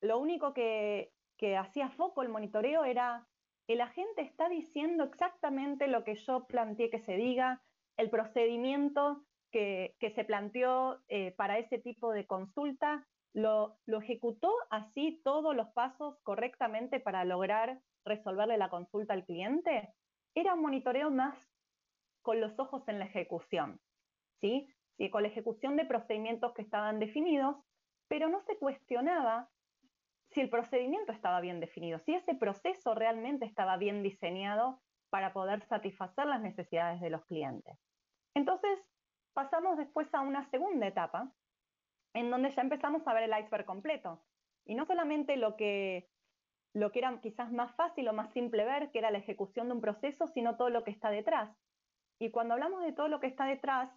[0.00, 1.12] Lo único que,
[1.58, 3.26] hacía foco el monitoreo era
[3.68, 7.62] el agente está diciendo exactamente lo que yo planteé que se diga,
[7.96, 15.20] el procedimiento que, se planteó eh, para ese tipo de consulta, lo, lo, ejecutó así
[15.22, 19.94] todos los pasos correctamente para lograr resolverle la consulta al cliente.
[20.34, 21.36] Era un monitoreo más
[22.22, 23.80] con los ojos en la ejecución,
[24.40, 24.68] ¿sí?
[24.96, 25.10] ¿sí?
[25.10, 27.56] Con la ejecución de procedimientos que estaban definidos,
[28.08, 29.48] pero no se cuestionaba
[30.30, 35.62] si el procedimiento estaba bien definido, si ese proceso realmente estaba bien diseñado para poder
[35.66, 37.78] satisfacer las necesidades de los clientes.
[38.34, 38.78] Entonces,
[39.32, 41.32] pasamos después a una segunda etapa,
[42.14, 44.22] en donde ya empezamos a ver el iceberg completo.
[44.66, 46.10] Y no solamente lo que,
[46.74, 49.74] lo que era quizás más fácil o más simple ver, que era la ejecución de
[49.74, 51.56] un proceso, sino todo lo que está detrás.
[52.20, 53.90] Y cuando hablamos de todo lo que está detrás,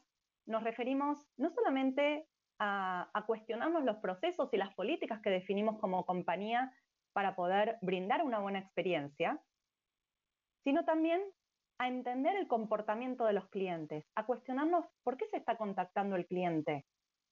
[0.46, 2.28] nos referimos no solamente
[2.64, 6.72] a, cuestionarnos los procesos y las políticas que definimos como compañía
[7.12, 9.42] para poder brindar una buena experiencia,
[10.64, 11.22] sino también
[11.80, 16.28] a entender el comportamiento de los clientes, a cuestionarnos por qué se está contactando el
[16.28, 16.86] cliente.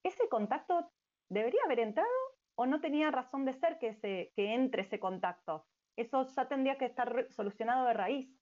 [0.04, 0.92] ¿Ese contacto
[1.30, 2.10] debería haber entrado
[2.56, 5.68] o no tenía razón de ser que, se, que entre ese contacto?
[5.96, 8.36] Eso ya tendría que estar solucionado de raíz.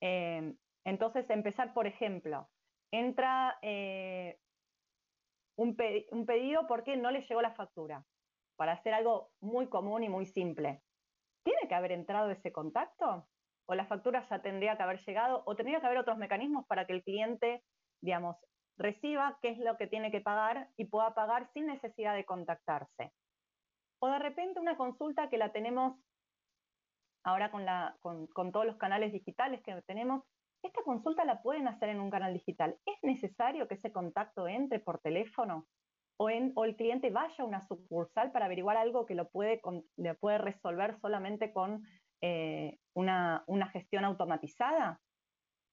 [0.00, 0.52] Eh,
[0.84, 2.50] entonces, empezar, por ejemplo,
[2.90, 4.40] entra eh,
[5.56, 8.04] un, pedido porque no le llegó la factura,
[8.56, 10.82] para hacer algo muy común y muy simple.
[11.44, 13.26] ¿Tiene que haber entrado ese contacto?
[13.66, 15.42] ¿O la factura ya tendría que haber llegado?
[15.46, 17.62] ¿O tendría que haber otros mecanismos para que el cliente,
[18.00, 18.36] digamos,
[18.76, 23.12] reciba qué es lo que tiene que pagar y pueda pagar sin necesidad de contactarse?
[24.00, 25.96] O de repente una consulta que la tenemos
[27.24, 30.24] ahora con, con todos los canales digitales que tenemos,
[30.62, 32.78] esta consulta la pueden hacer en un canal digital.
[32.86, 35.66] ¿Es necesario que ese contacto entre por teléfono
[36.18, 39.60] o, el cliente vaya a una sucursal para averiguar algo que lo puede,
[40.38, 41.84] resolver solamente con
[42.20, 45.00] eh, una, gestión automatizada?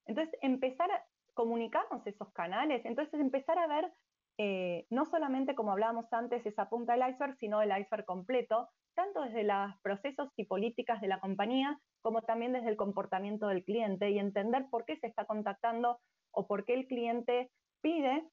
[0.07, 3.93] Entonces, empezar a comunicarnos esos canales, entonces empezar a ver
[4.39, 9.21] eh, no solamente como hablábamos antes esa punta del iceberg, sino el iceberg completo, tanto
[9.21, 14.09] desde los procesos y políticas de la compañía como también desde el comportamiento del cliente
[14.09, 15.99] y entender por qué se está contactando
[16.31, 18.27] o por qué el cliente pide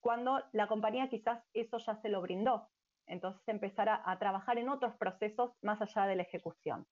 [0.00, 2.68] cuando la compañía quizás eso ya se lo brindó.
[3.06, 6.86] Entonces empezar a, trabajar en otros procesos más allá de la ejecución.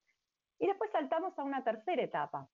[0.59, 2.49] Y después saltamos a una tercera etapa.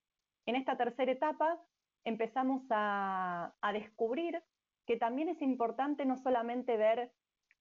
[0.47, 1.61] En esta tercera etapa
[2.05, 4.43] empezamos a, a descubrir
[4.87, 7.13] que también es importante no solamente ver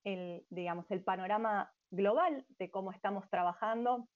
[0.04, 4.08] el, digamos, el panorama global de cómo estamos trabajando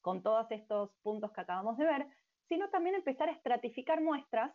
[0.00, 2.06] con todos estos puntos que acabamos de ver,
[2.48, 4.52] sino también empezar a estratificar muestras,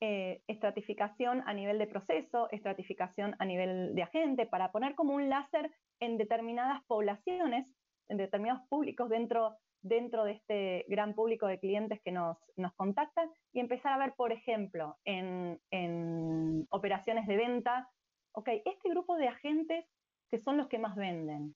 [0.00, 5.28] eh, estratificación a nivel de proceso, estratificación a nivel de agente, para poner como un
[5.28, 7.66] láser en determinadas poblaciones,
[8.08, 13.28] en determinados públicos dentro, dentro de este gran público de clientes que nos, nos contactan
[13.52, 17.88] y empezar a ver, por ejemplo, en, en operaciones de venta
[18.38, 19.84] ok, este grupo de agentes
[20.30, 21.54] que son los que más venden,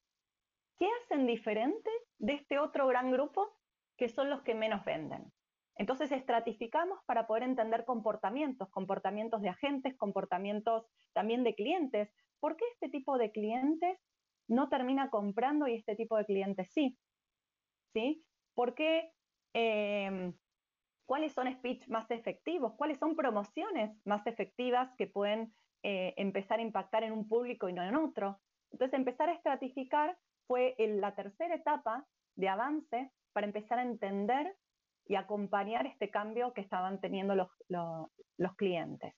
[0.83, 3.57] ¿qué hacen diferente de este otro gran grupo
[3.97, 5.33] que son los que menos venden?
[5.77, 12.13] Entonces estratificamos para poder entender comportamientos, comportamientos de agentes, comportamientos también de clientes.
[12.41, 13.97] ¿Por qué este tipo de clientes
[14.49, 16.99] no termina comprando y este tipo de clientes sí?
[17.93, 18.25] ¿Sí?
[18.57, 19.13] ¿Por qué
[19.53, 20.35] em,
[21.07, 26.63] cuáles son speech más efectivos, cuáles son promociones más efectivas que pueden eh, empezar a
[26.63, 28.41] impactar en un público y no en otro.
[28.73, 30.19] Entonces, empezar a estratificar
[30.53, 34.55] fue la tercera etapa de avance para empezar a entender
[35.07, 39.15] y acompañar este cambio que estaban teniendo los, los clientes.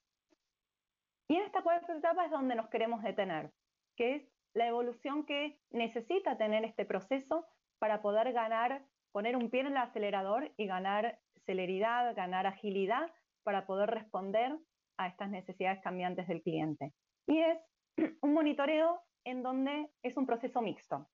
[1.29, 3.51] Y en esta cuarta etapa es donde nos queremos detener,
[3.97, 7.45] que es la evolución que necesita tener este proceso
[7.81, 13.67] para poder ganar, poner un pie en el acelerador y ganar celeridad, ganar agilidad para
[13.67, 14.57] poder responder
[14.99, 16.93] a estas necesidades cambiantes del cliente.
[17.27, 17.59] Y es
[18.23, 21.09] un monitoreo en donde es un proceso mixto,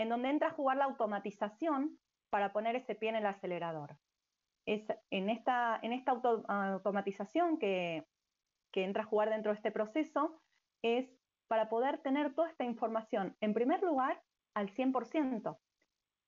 [0.00, 1.98] en donde entra a jugar la automatización
[2.30, 3.98] para poner ese pie en el acelerador.
[4.64, 8.06] Es en esta, en esta automatización que,
[8.72, 10.40] que entra a jugar dentro de este proceso
[10.80, 11.06] es
[11.48, 14.22] para poder tener toda esta información, en primer lugar,
[14.54, 15.58] al 100%.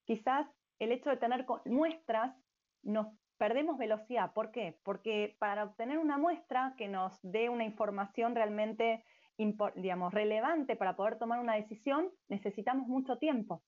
[0.04, 0.46] Quizás
[0.78, 2.36] el hecho de tener muestras
[2.82, 3.06] nos
[3.38, 4.34] perdemos velocidad.
[4.34, 4.78] ¿Por qué?
[4.82, 9.02] Porque para obtener una muestra que nos dé una información realmente
[9.36, 13.62] digamos, relevante para poder tomar una decisión, necesitamos mucho tiempo,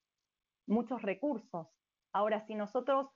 [0.67, 1.69] muchos recursos.
[2.13, 3.09] Ahora, si nosotros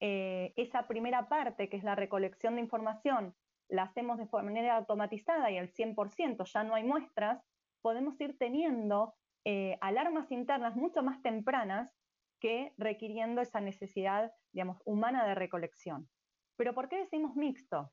[0.00, 3.34] eh, esa primera parte, que es la recolección de información,
[3.68, 7.42] la hacemos de manera automatizada y al 100% ya no hay muestras,
[7.82, 9.14] podemos ir teniendo
[9.44, 11.92] eh, alarmas internas mucho más tempranas
[12.40, 16.08] que requiriendo esa necesidad, digamos, humana de recolección.
[16.56, 17.92] Pero ¿por qué decimos mixto?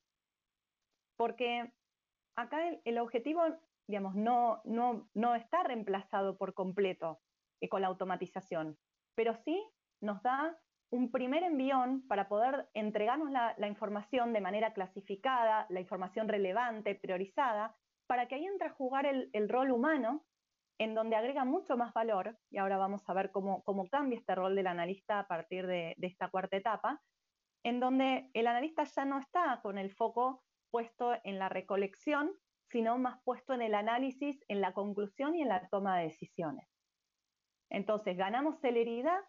[1.18, 1.72] Porque
[2.36, 3.42] acá el, objetivo,
[3.88, 7.20] digamos, no, no, no, está reemplazado por completo
[7.62, 8.78] eh, con la automatización,
[9.16, 9.62] pero sí
[10.02, 10.58] nos da
[10.92, 17.76] un primer envión para poder entregarnos la, información de manera clasificada, la información relevante, priorizada,
[18.08, 20.24] para que ahí entre a jugar el, el rol humano
[20.80, 24.36] en donde agrega mucho más valor, y ahora vamos a ver cómo, cómo cambia este
[24.36, 27.02] rol del analista a partir de, esta cuarta etapa,
[27.64, 32.34] en donde el analista ya no está con el foco puesto en la recolección,
[32.74, 36.68] sino más puesto en el análisis, en la conclusión y en la toma de decisiones.
[37.70, 39.20] Entonces, ganamos celeridad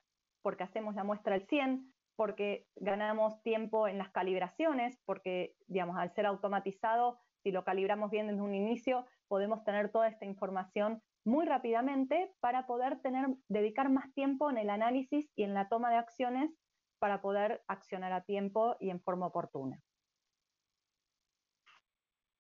[0.42, 6.10] porque hacemos la muestra al 100, porque ganamos tiempo en las calibraciones, porque, digamos, al
[6.14, 11.44] ser automatizado, si lo calibramos bien desde un inicio, podemos tener toda esta información muy
[11.44, 15.96] rápidamente para poder tener, dedicar más tiempo en el análisis y en la toma de
[15.96, 16.50] acciones
[16.98, 19.82] para poder accionar a tiempo y en forma oportuna.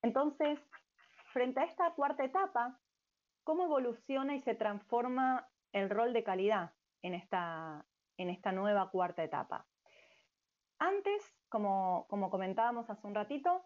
[0.02, 0.58] Entonces,
[1.34, 2.78] frente a esta cuarta etapa,
[3.42, 7.84] ¿cómo evoluciona y se transforma el rol de calidad en esta,
[8.16, 9.66] en esta nueva cuarta etapa?
[10.78, 13.64] Antes, como, como comentábamos hace un ratito,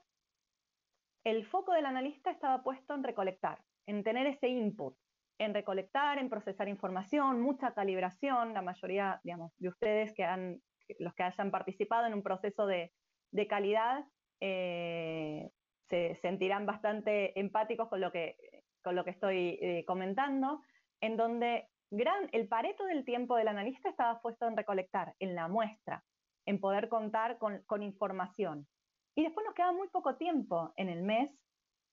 [1.24, 4.96] el foco del analista estaba puesto en recolectar, en tener ese input,
[5.37, 8.54] en recolectar, en procesar información, mucha calibración.
[8.54, 10.62] La mayoría, digamos, de ustedes que han,
[10.98, 12.92] los que hayan participado en un proceso de,
[13.46, 14.07] calidad,
[14.40, 15.50] eh,
[15.88, 18.37] se sentirán bastante empáticos con lo que,
[18.83, 20.62] con lo que estoy eh, comentando,
[21.01, 25.48] en donde gran, el pareto del tiempo del analista estaba puesto en recolectar, en la
[25.48, 26.05] muestra,
[26.46, 28.66] en poder contar con, con información.
[29.14, 31.31] Y después nos queda muy poco tiempo en el mes,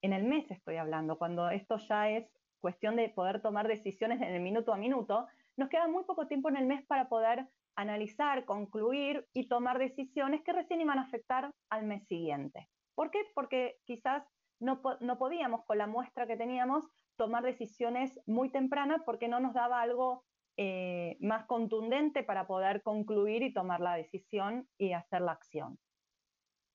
[0.02, 2.30] en el mes estoy hablando, cuando esto ya es
[2.60, 5.28] cuestión de poder tomar decisiones en el minuto a minuto,
[5.58, 10.42] nos queda muy poco tiempo en el mes para poder analizar, concluir y tomar decisiones
[10.44, 12.70] que recién iban a afectar al mes siguiente.
[12.96, 13.20] ¿Por qué?
[13.34, 14.24] Porque quizás
[14.60, 16.86] no, podíamos con la muestra que teníamos
[17.18, 20.24] tomar decisiones muy tempranas porque no nos daba algo
[20.58, 25.78] eh, más contundente para poder concluir y tomar la decisión y hacer la acción.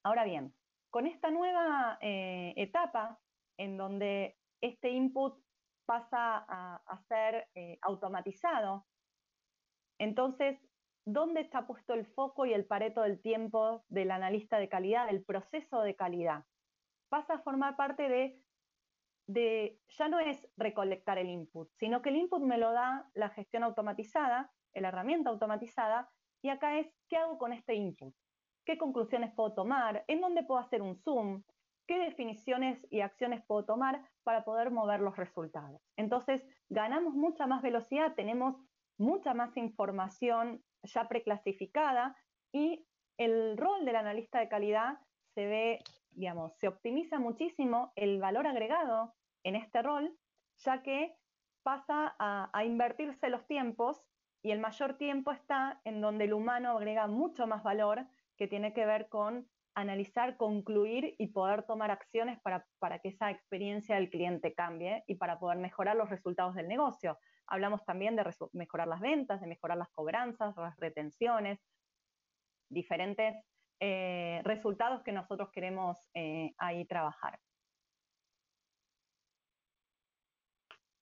[0.02, 0.54] Ahora bien,
[0.90, 3.18] con esta nueva eh, etapa
[3.58, 5.38] en donde este input
[5.86, 8.86] pasa a, ser eh, automatizado.
[9.98, 10.56] Entonces,
[11.12, 15.24] ¿dónde está puesto el foco y el pareto del tiempo del analista de calidad, del
[15.24, 16.44] proceso de calidad?
[17.08, 18.08] Pasa a formar parte
[19.26, 23.30] de, ya no es recolectar el input, sino que el input me lo da la
[23.30, 26.08] gestión automatizada, la herramienta automatizada,
[26.42, 28.14] y acá es, ¿qué hago con este input?
[28.64, 30.04] ¿Qué conclusiones puedo tomar?
[30.06, 31.42] ¿En dónde puedo hacer un zoom?
[31.90, 35.82] qué definiciones y acciones puedo tomar para poder mover los resultados.
[35.96, 38.54] Entonces, ganamos mucha más velocidad, tenemos
[38.96, 42.16] mucha más información ya preclasificada
[42.52, 42.86] y
[43.18, 44.98] el rol del analista de calidad
[45.34, 45.78] se ve,
[46.10, 49.14] digamos, se optimiza muchísimo el valor agregado
[49.44, 50.16] en este rol,
[50.58, 51.16] ya que
[51.62, 54.02] pasa a, invertirse los tiempos
[54.42, 58.06] y el mayor tiempo está en donde el humano agrega mucho más valor
[58.36, 63.30] que tiene que ver con analizar, concluir y poder tomar acciones para, para, que esa
[63.30, 67.18] experiencia del cliente cambie y para poder mejorar los resultados del negocio.
[67.46, 71.60] Hablamos también de mejorar las ventas, de mejorar las cobranzas, las retenciones,
[72.68, 73.36] diferentes
[73.80, 77.38] eh, resultados que nosotros queremos eh, ahí trabajar.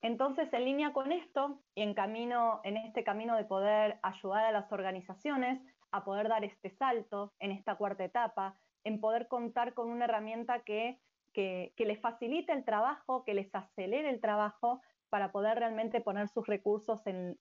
[0.01, 4.53] Entonces, en línea con esto y en, camino, en este camino de poder ayudar a
[4.53, 5.61] las organizaciones
[5.91, 10.61] a poder dar este salto en esta cuarta etapa, en poder contar con una herramienta
[10.61, 11.01] que,
[11.32, 16.47] que, les facilite el trabajo, que les acelere el trabajo para poder realmente poner sus
[16.47, 17.39] recursos en,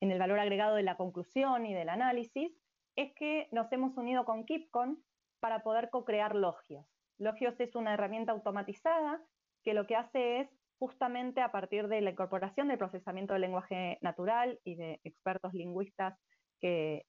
[0.00, 2.52] en el valor agregado de la conclusión y del análisis,
[2.96, 5.02] es que nos hemos unido con KeepCon
[5.40, 6.86] para poder co-crear Logios.
[7.18, 9.20] Logios es una herramienta automatizada
[9.64, 10.48] que lo que hace es
[10.78, 16.18] justamente a partir de la incorporación del procesamiento del lenguaje natural y de expertos lingüistas
[16.60, 17.06] que,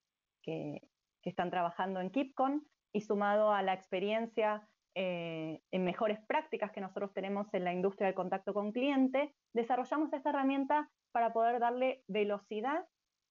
[1.24, 7.14] están trabajando en KeepCon y sumado a la experiencia eh, en mejores prácticas que nosotros
[7.14, 12.86] tenemos en la industria del contacto con cliente, desarrollamos esta herramienta para poder darle velocidad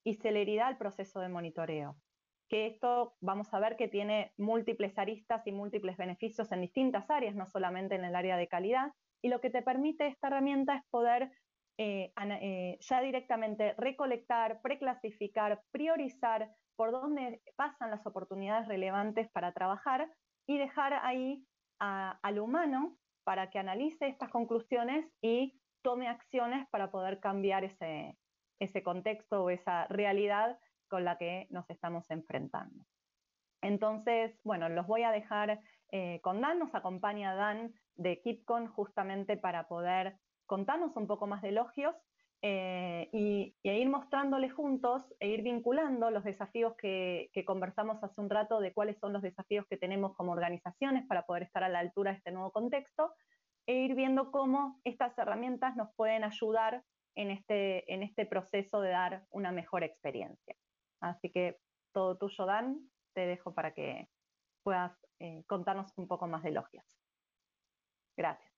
[0.05, 1.97] y celeridad al proceso de monitoreo.
[2.49, 7.35] Que esto vamos a ver que tiene múltiples aristas y múltiples beneficios en distintas áreas,
[7.35, 8.91] no solamente en el área de calidad,
[9.21, 11.29] y lo que te permite esta herramienta es poder
[11.77, 16.49] eh, eh, ya directamente recolectar, preclasificar, priorizar
[16.79, 20.09] por dónde pasan las oportunidades relevantes para trabajar
[20.47, 21.45] y dejar ahí
[21.77, 28.17] al humano para que analice estas conclusiones y tome acciones para poder cambiar ese,
[28.59, 30.57] ese contexto o esa realidad
[30.87, 32.85] con la que nos estamos enfrentando.
[33.61, 35.59] Entonces, bueno, los voy a dejar
[35.91, 41.41] eh, con Dan, nos acompaña Dan de KeepCon justamente para poder contarnos un poco más
[41.41, 41.93] de elogios
[42.41, 48.59] eh, y, ir mostrándoles juntos e ir vinculando los desafíos que, conversamos hace un rato
[48.59, 52.11] de cuáles son los desafíos que tenemos como organizaciones para poder estar a la altura
[52.11, 53.13] de este nuevo contexto
[53.65, 56.83] e ir viendo cómo estas herramientas nos pueden ayudar
[57.15, 60.55] en este, en este proceso de dar una mejor experiencia.
[61.01, 61.57] Así que
[61.93, 64.07] todo tuyo, Dan, te dejo para que
[64.63, 66.85] puedas eh, contarnos un poco más de elogios.
[68.15, 68.48] Gracias.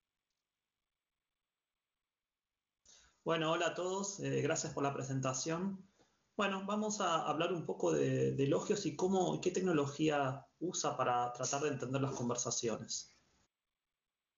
[3.24, 5.88] Bueno, hola a todos, eh, gracias por la presentación.
[6.36, 11.62] Bueno, vamos a hablar un poco de, elogios y cómo, qué tecnología usa para tratar
[11.62, 13.16] de entender las conversaciones.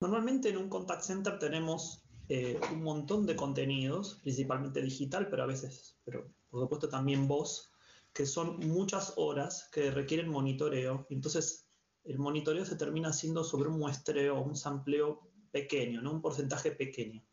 [0.01, 5.47] Normalmente en un contact center tenemos eh, un montón de contenidos, principalmente digital, pero a
[5.47, 7.71] veces, pero por supuesto también voz,
[8.11, 11.07] que son muchas horas que requieren monitoreo.
[11.09, 11.69] Entonces,
[12.03, 16.11] el monitoreo se termina haciendo sobre un muestreo, un sampleo pequeño, ¿no?
[16.11, 17.23] un porcentaje pequeño.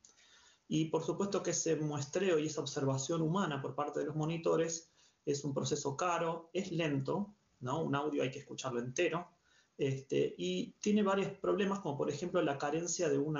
[0.72, 4.88] Y por supuesto que ese muestreo y esa observación humana por parte de los monitores
[5.26, 7.82] es un proceso caro, es lento, ¿no?
[7.82, 9.28] un audio hay que escucharlo entero,
[9.76, 13.36] este, y tiene varios problemas, como por ejemplo la carencia de un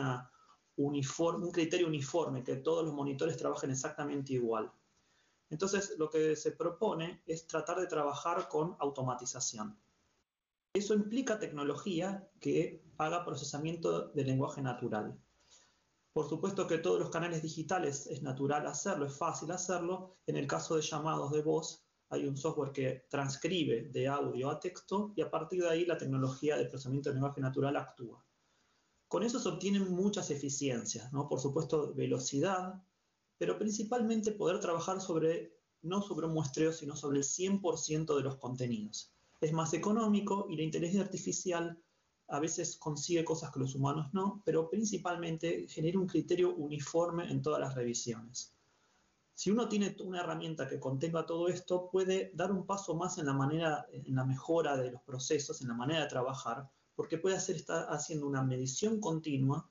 [1.53, 4.73] criterio uniforme, que todos los monitores trabajen exactamente igual.
[5.51, 9.79] Entonces, lo que se propone es tratar de trabajar con automatización.
[10.75, 15.17] Eso implica tecnología que haga procesamiento de lenguaje natural.
[16.13, 20.17] Por supuesto que todos los canales digitales es natural hacerlo, es fácil hacerlo.
[20.27, 24.59] En el caso de llamados de voz, hay un software que transcribe de audio a
[24.59, 28.25] texto y a partir de ahí la tecnología de procesamiento de lenguaje natural actúa.
[29.07, 31.29] Con eso se obtienen muchas eficiencias, ¿no?
[31.29, 32.83] por supuesto velocidad,
[33.39, 38.37] pero principalmente poder trabajar sobre, no sobre un muestreo, sino sobre el 100% de los
[38.37, 41.83] contenidos es más económico y la inteligencia artificial
[42.31, 47.43] a veces consigue cosas que los humanos no, pero principalmente genera un criterio uniforme en
[47.43, 48.55] todas las revisiones.
[49.35, 53.27] Si uno tiene una herramienta que contenga todo esto, puede dar un paso más en
[53.27, 57.37] la manera, en la mejora de los procesos, en la manera de trabajar, porque puede
[57.37, 59.69] hacer, estar haciendo una medición continua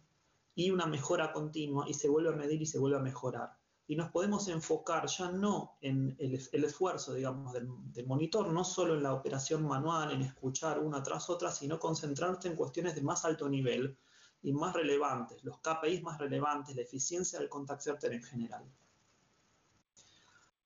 [0.56, 3.59] y una mejora continua y se vuelve a medir y se vuelve a mejorar
[3.90, 9.02] y nos podemos enfocar ya no en el, esfuerzo, digamos, del, monitor, no solo en
[9.02, 13.50] la operación manual, en escuchar una tras otra, sino concentrarse en cuestiones de más alto
[13.50, 13.98] nivel
[14.44, 18.64] y más relevantes, los KPIs más relevantes, la eficiencia del contact center en general.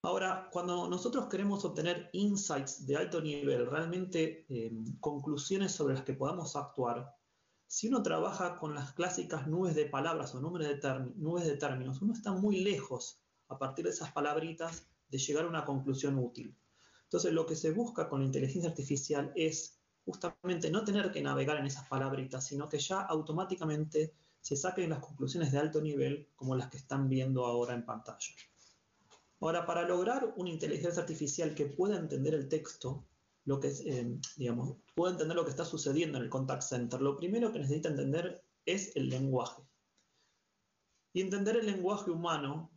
[0.02, 4.70] Ahora, cuando nosotros queremos obtener insights de alto nivel, realmente eh,
[5.00, 7.16] conclusiones sobre las que podamos actuar,
[7.74, 12.32] si uno trabaja con las clásicas nubes de palabras o nubes de, términos, uno está
[12.32, 16.56] muy lejos a partir de esas palabritas de llegar a una conclusión útil.
[17.06, 21.58] Entonces lo que se busca con la inteligencia artificial es justamente no tener que navegar
[21.58, 26.56] en esas palabritas, sino que ya automáticamente se saquen las conclusiones de alto nivel como
[26.56, 28.36] las que están viendo ahora en pantalla.
[29.42, 33.04] Ahora, para lograr una inteligencia artificial que pueda entender el texto,
[33.46, 37.18] lo que eh, digamos, pueda entender lo que está sucediendo en el contact center, lo
[37.18, 39.62] primero que necesita entender es el lenguaje.
[41.14, 42.72] Y entender el lenguaje humano,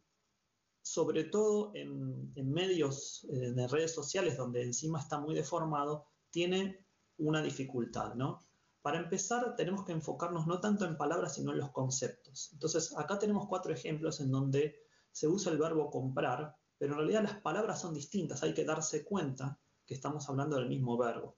[0.82, 6.84] sobre todo en, medios eh, de redes sociales donde encima está muy deformado, tiene
[7.18, 8.40] una dificultad, ¿no?
[8.82, 12.50] Para empezar, tenemos que enfocarnos no tanto en palabras, sino en los conceptos.
[12.52, 14.76] Entonces, acá tenemos cuatro ejemplos en donde
[15.10, 19.04] se usa el verbo comprar, pero en realidad las palabras son distintas, hay que darse
[19.04, 21.36] cuenta que estamos hablando del mismo verbo.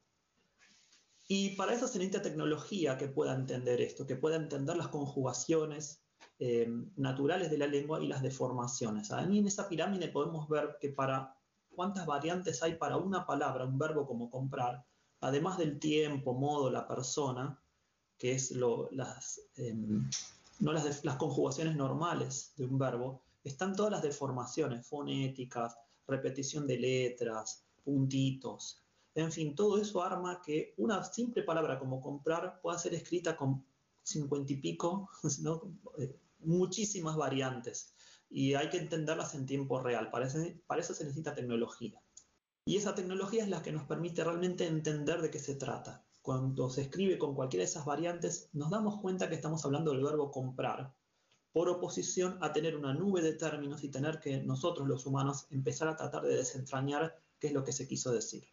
[1.28, 6.02] Y para eso se necesita tecnología que pueda entender esto, que pueda entender las conjugaciones
[6.38, 9.12] eh, naturales de la lengua y las deformaciones.
[9.12, 11.36] Ahí en esa pirámide podemos ver que para
[11.74, 14.84] cuántas variantes hay para una palabra, un verbo como comprar,
[15.20, 17.60] además del tiempo, modo, la persona,
[18.16, 20.08] que es las, em,
[20.60, 25.76] no las, las conjugaciones normales de un verbo, están todas las deformaciones fonéticas,
[26.06, 28.82] repetición de letras, puntitos.
[29.14, 33.64] En fin, todo eso arma que una simple palabra como comprar pueda ser escrita con
[34.02, 35.08] cincuenta y pico,
[35.98, 37.94] eh, muchísimas variantes.
[38.30, 40.10] Y hay que entenderlas en tiempo real.
[40.10, 42.00] Para eso, para eso se necesita tecnología.
[42.64, 46.04] Y esa tecnología es la que nos permite realmente entender de qué se trata.
[46.20, 50.04] Cuando se escribe con cualquiera de esas variantes, nos damos cuenta que estamos hablando del
[50.04, 50.94] verbo comprar,
[51.52, 55.88] por oposición a tener una nube de términos y tener que nosotros los humanos empezar
[55.88, 58.44] a tratar de desentrañar qué es lo que se quiso decir.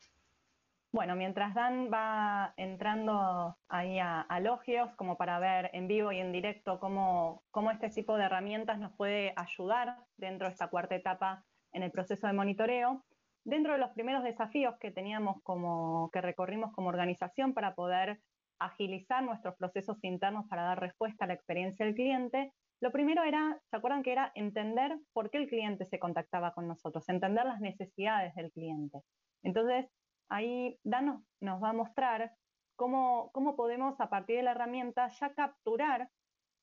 [0.95, 6.31] Bueno, mientras Dan va entrando ahí a, logios, como para ver en vivo y en
[6.31, 11.43] directo cómo, cómo este tipo de herramientas nos puede ayudar dentro de esta cuarta etapa
[11.73, 13.03] en el proceso de monitoreo,
[13.43, 18.21] dentro de los primeros desafíos que teníamos como, que recorrimos como organización para poder
[18.59, 23.59] agilizar nuestros procesos internos para dar respuesta a la experiencia del cliente, lo primero era,
[23.69, 27.61] ¿se acuerdan que era entender por qué el cliente se contactaba con nosotros, entender las
[27.61, 29.01] necesidades del cliente?
[29.43, 29.87] Entonces,
[30.29, 32.31] ahí Dan nos, va a mostrar
[32.75, 36.09] cómo, cómo, podemos, a partir de la herramienta, ya capturar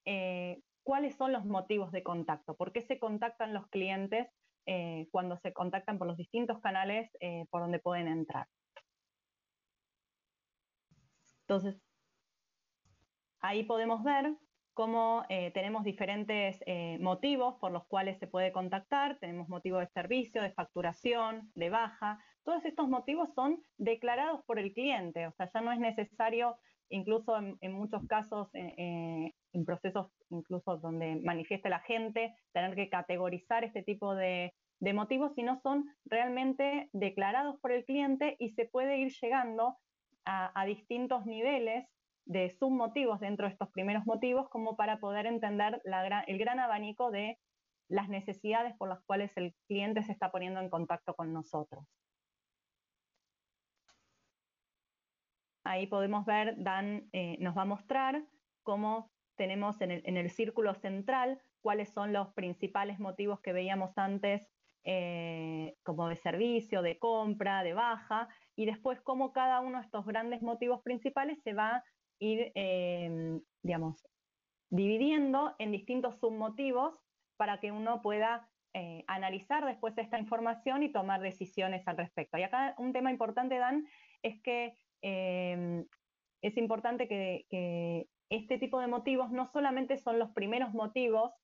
[0.04, 4.28] eh, cuáles son los motivos de contacto, por qué se contactan los clientes
[4.66, 8.46] eh, cuando se contactan por los distintos canales eh, por donde pueden entrar.
[11.42, 11.80] Entonces,
[13.40, 14.36] ahí podemos ver
[14.75, 19.89] cómo eh, tenemos diferentes eh, motivos por los cuales se puede contactar, tenemos motivo de
[19.89, 25.51] servicio, de facturación, de baja, todos estos motivos son declarados por el cliente, o sea,
[25.53, 26.57] ya no es necesario,
[26.89, 33.64] incluso en, muchos casos, eh, en procesos incluso donde manifieste la gente, tener que categorizar
[33.64, 34.53] este tipo de,
[34.95, 39.77] motivos, sino son realmente declarados por el cliente y se puede ir llegando
[40.25, 41.87] a distintos niveles
[42.25, 45.83] de submotivos dentro de estos primeros motivos como para poder entender
[46.27, 47.39] el gran abanico de
[47.89, 51.85] las necesidades por las cuales el cliente se está poniendo en contacto con nosotros.
[55.64, 58.25] Ahí podemos ver, Dan eh, nos va a mostrar
[58.62, 64.49] cómo tenemos en el, círculo central cuáles son los principales motivos que veíamos antes
[64.85, 70.05] eh, como de servicio, de compra, de baja, y después cómo cada uno de estos
[70.05, 71.85] grandes motivos principales se va
[72.23, 74.07] ir, em, digamos,
[74.70, 77.05] dividiendo en distintos submotivos
[77.37, 82.39] para que uno pueda eh, analizar después esta información y tomar decisiones al respecto.
[82.39, 83.87] Y acá un tema importante, Dan,
[84.23, 85.85] es que em,
[86.43, 91.35] es importante que, que, este tipo de motivos no solamente son los primeros motivos,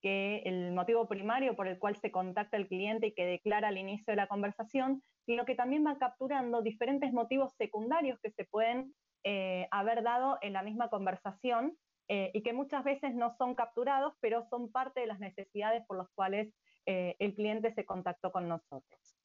[0.00, 3.76] que el motivo primario por el cual se contacta el cliente y que declara al
[3.76, 8.94] inicio de la conversación, sino que también va capturando diferentes motivos secundarios que se pueden
[9.24, 11.76] eh, haber dado en la misma conversación
[12.08, 15.98] eh, y que muchas veces no son capturados, pero son parte de las necesidades por
[15.98, 16.54] las cuales
[16.86, 19.18] eh, el cliente se contactó con nosotros.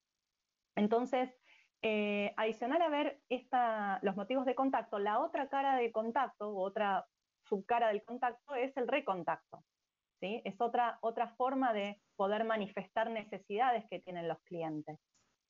[0.75, 1.29] Entonces,
[2.37, 3.19] adicional a ver
[4.01, 7.05] los motivos de contacto, la otra cara del contacto otra
[7.43, 9.63] subcara del contacto es el recontacto.
[10.21, 10.41] ¿sí?
[10.45, 14.97] Es otra, otra forma de poder manifestar necesidades que tienen los clientes.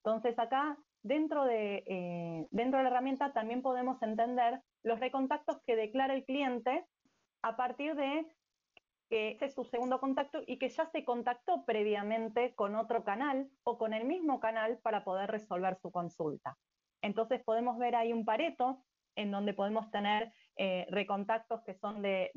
[0.03, 5.75] Entonces acá Dentro de, eh, dentro de la herramienta también podemos entender los recontactos que
[5.75, 6.85] declara el cliente
[7.41, 8.25] a partir de
[9.09, 13.49] que ese es su segundo contacto y que ya se contactó previamente con otro canal
[13.63, 16.57] o con el mismo canal para poder resolver su consulta.
[17.01, 18.81] Entonces podemos ver ahí un pareto
[19.15, 22.31] en donde podemos tener eh, recontactos que, son de,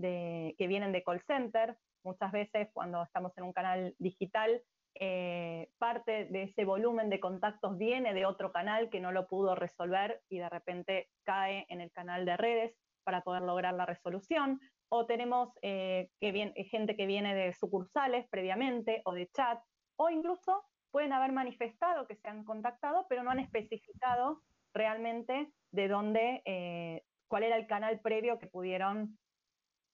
[0.59, 1.79] que vienen de call center.
[2.03, 4.61] Muchas veces cuando estamos en un canal digital
[5.01, 9.55] eh, parte de ese volumen de contactos viene de otro canal que no lo pudo
[9.55, 12.75] resolver y de repente cae en el canal de redes
[13.05, 14.61] para poder lograr la resolución.
[14.89, 19.61] o tenemos eh, que gente que viene de sucursales previamente o de chat,
[19.99, 24.43] o incluso pueden haber manifestado que se han contactado, pero no han especificado
[24.73, 29.19] realmente de dónde, eh, cuál era el canal previo que pudieron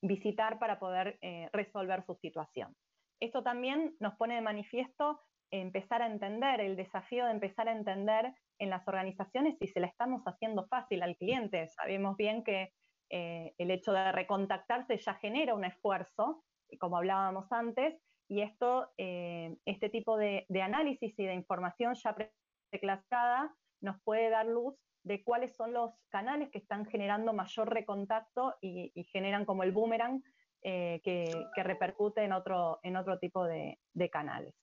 [0.02, 2.76] visitar para poder eh, resolver su situación.
[3.22, 5.20] Esto también nos pone de manifiesto
[5.52, 9.86] empezar a entender, el desafío de empezar a entender en las organizaciones si se la
[9.86, 11.68] estamos haciendo fácil al cliente.
[11.68, 12.72] Sabemos bien que
[13.10, 16.42] eh, el hecho de recontactarse ya genera un esfuerzo,
[16.80, 17.94] como hablábamos antes,
[18.28, 22.16] y esto, eh, este tipo de, análisis y de información ya
[22.70, 28.56] preclasada nos puede dar luz de cuáles son los canales que están generando mayor recontacto
[28.60, 30.24] y, generan como el boomerang
[30.64, 33.78] eh, que, repercute en otro, en otro tipo de,
[34.10, 34.54] canales.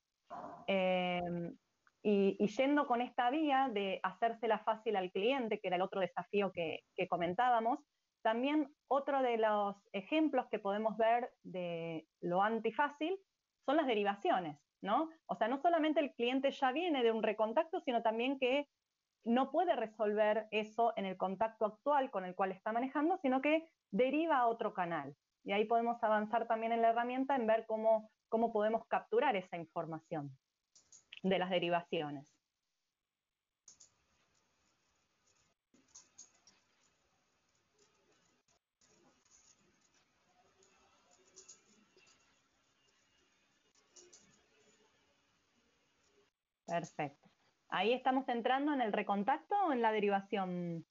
[0.67, 1.57] Em,
[2.01, 6.51] y, yendo con esta vía de hacérsela fácil al cliente, que era el otro desafío
[6.53, 7.79] que, comentábamos,
[8.21, 13.17] también otro de los ejemplos que podemos ver de lo antifácil
[13.65, 15.09] son las derivaciones, ¿no?
[15.25, 18.67] O sea, no solamente el cliente ya viene de un recontacto, sino también que
[19.25, 23.69] no puede resolver eso en el contacto actual con el cual está manejando, sino que
[23.91, 25.15] deriva a otro canal.
[25.49, 29.57] Y ahí podemos avanzar también en la herramienta en ver cómo, cómo podemos capturar esa
[29.57, 30.37] información
[31.23, 32.31] de las derivaciones.
[46.67, 47.27] Perfecto.
[47.69, 50.85] Ahí estamos entrando en el recontacto o en la derivación.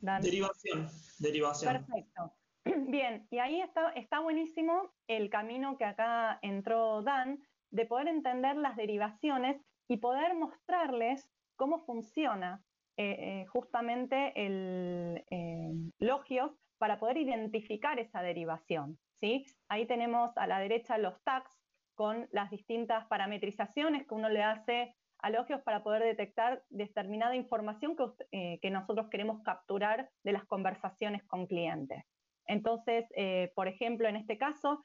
[0.00, 0.90] Derivación,
[1.20, 1.74] derivación.
[1.74, 2.34] Perfecto.
[2.88, 8.76] Bien, y ahí está, buenísimo el camino que acá entró Dan, de poder entender las
[8.76, 12.62] derivaciones y poder mostrarles cómo funciona
[12.96, 18.98] eh, eh, justamente el eh, Logios para poder identificar esa derivación.
[19.20, 19.44] ¿sí?
[19.68, 21.50] Ahí tenemos a la derecha los tags
[21.94, 27.96] con las distintas parametrizaciones que uno le hace a Logios para poder detectar determinada información
[28.30, 32.04] que nosotros queremos capturar de las conversaciones con clientes.
[32.46, 33.06] Entonces,
[33.54, 34.82] por ejemplo, en este caso,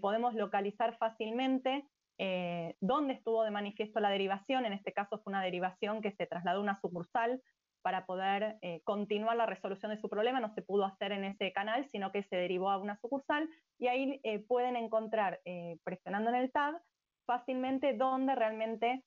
[0.00, 1.86] podemos localizar fácilmente
[2.18, 4.66] eh, dónde estuvo de manifiesto la derivación.
[4.66, 7.42] En este caso fue una derivación que se trasladó a una sucursal
[7.82, 10.40] para poder eh, continuar la resolución de su problema.
[10.40, 13.48] No se pudo hacer en ese canal, sino que se derivó a una sucursal
[13.78, 15.40] y ahí eh, pueden encontrar,
[15.82, 16.80] presionando en el tab,
[17.26, 19.04] fácilmente dónde realmente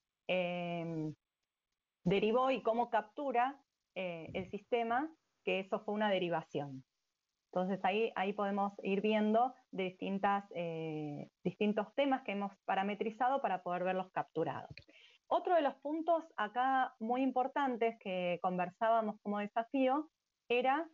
[2.04, 3.60] derivó y cómo captura
[3.96, 5.10] el sistema
[5.44, 6.84] que eso fue una derivación.
[7.52, 13.84] Entonces ahí, ahí podemos ir viendo distintas, eh, distintos temas que hemos parametrizado para poder
[13.84, 14.70] verlos capturados.
[15.28, 20.10] Otro de los puntos acá muy importantes que conversábamos como desafío
[20.50, 20.88] era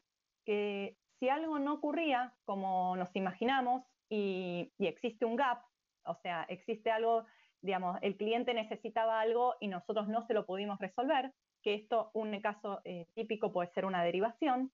[0.45, 5.63] que si algo no ocurría como nos imaginamos y, existe un gap,
[6.05, 7.25] o sea, existe algo,
[7.61, 11.31] digamos, el cliente necesitaba algo y nosotros no se lo pudimos resolver,
[11.63, 14.71] que esto, un caso eh, típico puede ser una derivación,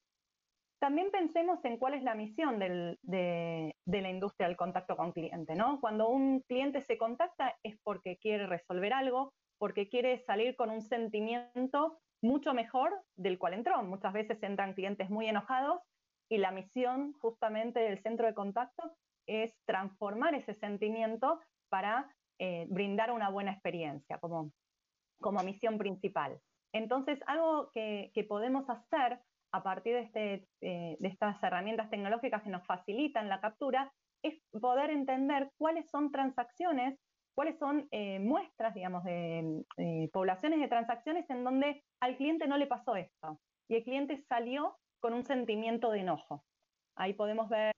[0.79, 5.79] también pensemos en cuál es la misión de, la industria del contacto con cliente, ¿no?
[5.79, 10.81] Cuando un cliente se contacta es porque quiere resolver algo, porque quiere salir con un
[10.81, 13.81] sentimiento mucho mejor del cual entró.
[13.83, 15.81] Muchas veces entran clientes muy enojados
[16.29, 18.95] y la misión justamente del centro de contacto
[19.27, 22.09] es transformar ese sentimiento para
[22.39, 24.51] eh, brindar una buena experiencia como,
[25.19, 26.39] como misión principal.
[26.73, 29.19] Entonces, algo que podemos hacer
[29.51, 33.91] a partir este, eh, de, estas herramientas tecnológicas que nos facilitan la captura,
[34.23, 36.99] es poder entender cuáles son transacciones,
[37.35, 39.63] cuáles son eh, muestras, digamos, de
[40.11, 43.39] poblaciones de transacciones en donde al cliente no le pasó esto
[43.69, 46.43] y el cliente salió con un sentimiento de enojo.
[46.95, 47.71] Ahí podemos ver,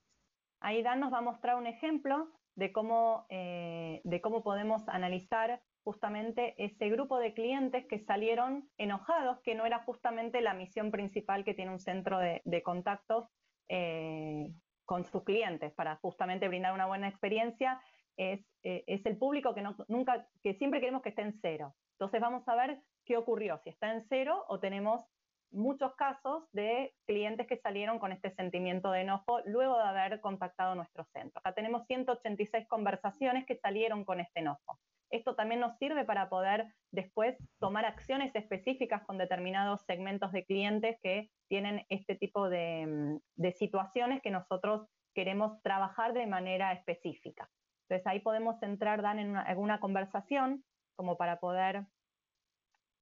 [0.62, 5.62] ahí Dan nos va a mostrar un ejemplo de cómo, eh, de cómo podemos analizar
[5.84, 11.44] justamente ese grupo de clientes que salieron enojados, que no era justamente la misión principal
[11.44, 13.28] que tiene un centro de, contactos
[13.70, 14.52] eh,
[14.86, 17.82] con sus clientes, para justamente brindar una buena experiencia,
[18.18, 21.76] es, eh, es el público que, no, nunca, que siempre queremos que esté en cero.
[21.94, 25.06] Entonces vamos a ver qué ocurrió, si está en cero o tenemos
[25.52, 30.76] muchos casos de clientes que salieron con este sentimiento de enojo luego de haber contactado
[30.76, 31.40] nuestro centro.
[31.40, 34.80] Acá tenemos 186 conversaciones que salieron con este enojo.
[35.12, 40.98] Esto también nos sirve para poder después tomar acciones específicas con determinados segmentos de clientes
[41.04, 47.50] que tienen este tipo de, mm, situaciones que nosotros queremos trabajar de manera específica.
[47.84, 50.64] Entonces ahí podemos entrar, Dan, en alguna conversación
[50.96, 51.86] como para poder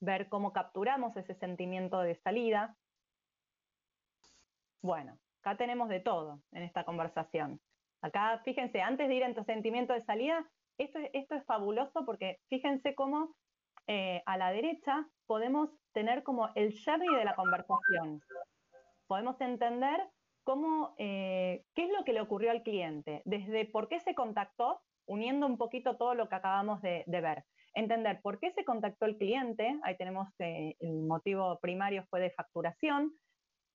[0.02, 2.76] ver cómo capturamos ese sentimiento de salida.
[4.82, 7.62] Bueno, acá tenemos de todo en esta conversación.
[8.02, 10.50] Acá, fíjense, antes de ir en tu sentimiento de salida,
[10.80, 13.36] esto, esto es fabuloso porque fíjense cómo
[13.88, 18.22] eh, a la derecha podemos tener como el journey de la conversación.
[19.08, 20.00] Podemos entender
[20.44, 24.82] cómo, eh, qué es lo que le ocurrió al cliente, desde por qué se contactó,
[25.06, 27.44] uniendo un poquito todo lo que acabamos de, ver.
[27.74, 32.32] Entender por qué se contactó el cliente, ahí tenemos que el motivo primario fue de
[32.32, 33.14] facturación,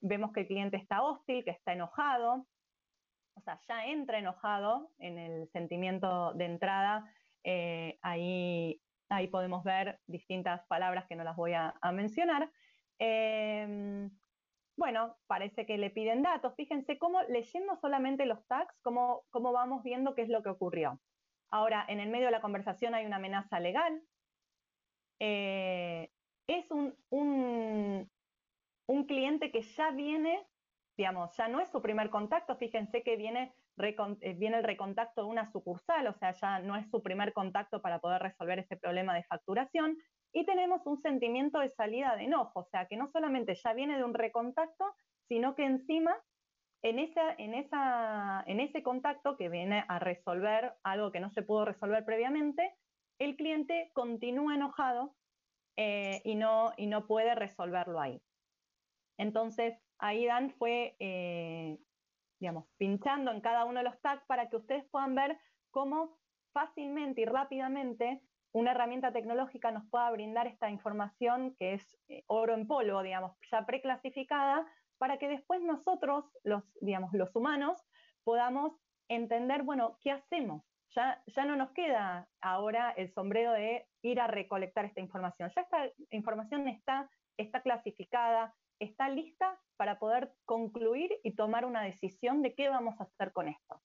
[0.00, 2.46] vemos que el cliente está hostil, que está enojado,
[3.34, 7.10] o sea, ya entra enojado en el sentimiento de entrada,
[7.42, 8.80] eh, ahí
[9.14, 12.50] Ahí podemos ver distintas palabras que no las voy a, mencionar.
[12.98, 14.10] Em,
[14.76, 16.54] bueno, parece que le piden datos.
[16.56, 21.00] Fíjense cómo leyendo solamente los tags, cómo, cómo vamos viendo qué es lo que ocurrió.
[21.50, 24.02] Ahora, en el medio de la conversación hay una amenaza legal.
[25.20, 26.10] Eh,
[26.48, 28.10] es un, un,
[28.88, 30.44] un cliente que ya viene,
[30.96, 32.56] digamos, ya no es su primer contacto.
[32.56, 36.88] Fíjense que viene eh, viene el recontacto de una sucursal, o sea, ya no es
[36.90, 39.98] su primer contacto para poder resolver ese problema de facturación,
[40.32, 43.96] y tenemos un sentimiento de salida de enojo, o sea, que no solamente ya viene
[43.96, 44.94] de un recontacto,
[45.28, 46.16] sino que encima
[46.82, 51.64] en, en, esa, en ese contacto que viene a resolver algo que no se pudo
[51.64, 52.76] resolver previamente,
[53.18, 55.16] el cliente continúa enojado
[55.76, 58.20] eh, y, no, y no puede resolverlo ahí.
[59.18, 61.78] Entonces, ahí Dan fue eh,
[62.44, 65.38] digamos, pinchando en cada uno de los tags para que ustedes puedan ver
[65.70, 66.18] cómo
[66.52, 68.22] fácilmente y rápidamente
[68.52, 73.36] una herramienta tecnológica nos pueda brindar esta información que es eh, oro en polvo, digamos,
[73.50, 74.66] ya preclasificada,
[74.98, 77.82] para que después nosotros, los, digamos, los humanos,
[78.22, 78.78] podamos
[79.08, 80.62] entender, bueno, ¿qué hacemos?
[80.90, 85.50] Ya, ya no nos queda ahora el sombrero de ir a recolectar esta información.
[85.56, 92.42] Ya esta información está, está clasificada, está lista para poder concluir y tomar una decisión
[92.42, 93.82] de qué vamos a hacer con esto.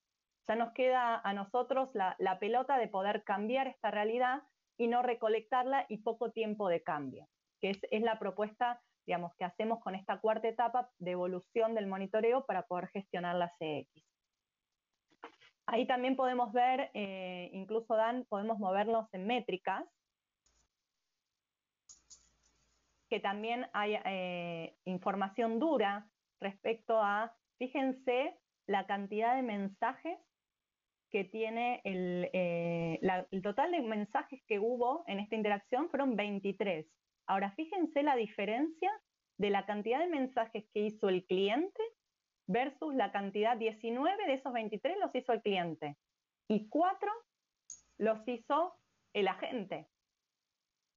[0.48, 4.42] Ya nos queda a nosotros la, pelota de poder cambiar esta realidad
[4.76, 7.28] y no recolectarla y poco tiempo de cambio,
[7.60, 12.46] que es, la propuesta digamos, que hacemos con esta cuarta etapa de evolución del monitoreo
[12.46, 14.04] para poder gestionar la CX.
[15.66, 19.84] Ahí también podemos ver, eh, incluso Dan, podemos movernos en métricas,
[23.10, 26.08] que también hay eh, información dura
[26.40, 30.16] respecto a, fíjense, la cantidad de mensajes
[31.10, 33.00] que tiene el, eh,
[33.32, 36.86] el, total de mensajes que hubo en esta interacción fueron 23.
[37.26, 38.90] Ahora, fíjense la diferencia
[39.38, 41.82] de la cantidad de mensajes que hizo el cliente
[42.46, 45.96] versus la cantidad 19 de esos 23 los hizo el cliente
[46.48, 47.10] y 4
[47.98, 48.76] los hizo
[49.12, 49.88] el agente.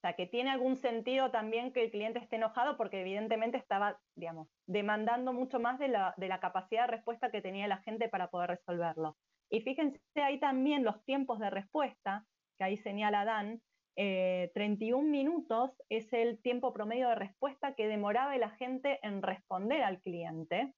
[0.03, 4.01] O sea, que tiene algún sentido también que el cliente esté enojado porque evidentemente estaba,
[4.15, 8.49] digamos, demandando mucho más de la, capacidad de respuesta que tenía la gente para poder
[8.49, 9.15] resolverlo.
[9.49, 12.25] Y fíjense ahí también los tiempos de respuesta,
[12.57, 13.61] que ahí señala Dan,
[13.95, 19.83] 31 eh, minutos es el tiempo promedio de respuesta que demoraba el agente en responder
[19.83, 20.73] al cliente,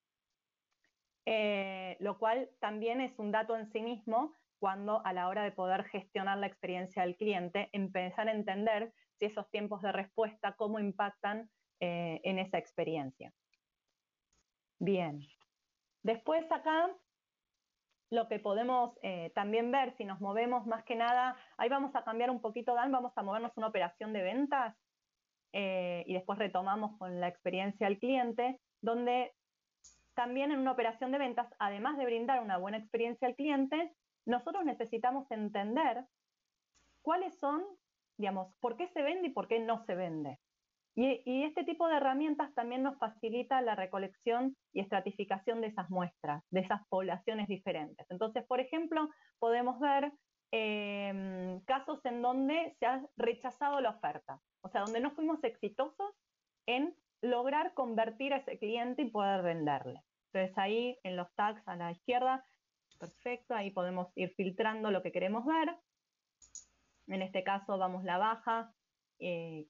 [1.25, 5.51] eh, lo cual también es un dato en sí mismo cuando a la hora de
[5.51, 10.79] poder gestionar la experiencia del cliente, empezar a entender si esos tiempos de respuesta, cómo
[10.79, 11.49] impactan
[11.79, 13.33] eh, en esa experiencia.
[14.79, 15.19] Bien.
[16.03, 16.89] Después acá,
[18.11, 22.03] lo que podemos eh, también ver, si nos movemos más que nada, ahí vamos a
[22.03, 24.75] cambiar un poquito, Dan, vamos a movernos una operación de ventas
[25.53, 29.33] eh, y después retomamos con la experiencia al cliente, donde
[30.13, 33.93] también en una operación de ventas, además de brindar una buena experiencia al cliente,
[34.25, 36.05] nosotros necesitamos entender
[37.01, 37.63] cuáles son
[38.17, 40.39] digamos, por qué se vende y por qué no se vende.
[40.97, 46.41] Y, este tipo de herramientas también nos facilita la recolección y estratificación de esas muestras,
[46.51, 48.09] de esas poblaciones diferentes.
[48.09, 49.09] Entonces, por ejemplo,
[49.39, 50.13] podemos ver
[50.51, 56.15] em, casos en donde se ha rechazado la oferta, o sea, donde no fuimos exitosos
[56.65, 60.01] en lograr convertir a ese cliente y poder venderle.
[60.31, 62.45] Entonces ahí en los tags a la izquierda,
[62.99, 65.75] perfecto, ahí podemos ir filtrando lo que queremos ver.
[67.07, 68.73] En este caso vamos la baja
[69.19, 69.67] eh,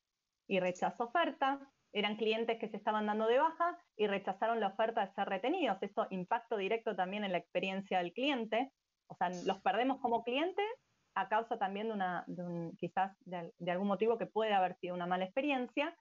[0.47, 1.59] y rechazo oferta.
[1.93, 5.77] Eran clientes que se estaban dando de baja y rechazaron la oferta de ser retenidos.
[5.81, 8.71] Esto impacto directo también en la experiencia del cliente.
[9.07, 10.61] O sea, los perdemos como cliente
[11.15, 12.25] a causa también de, una,
[12.77, 15.95] quizás de, algún motivo que puede haber sido una mala experiencia.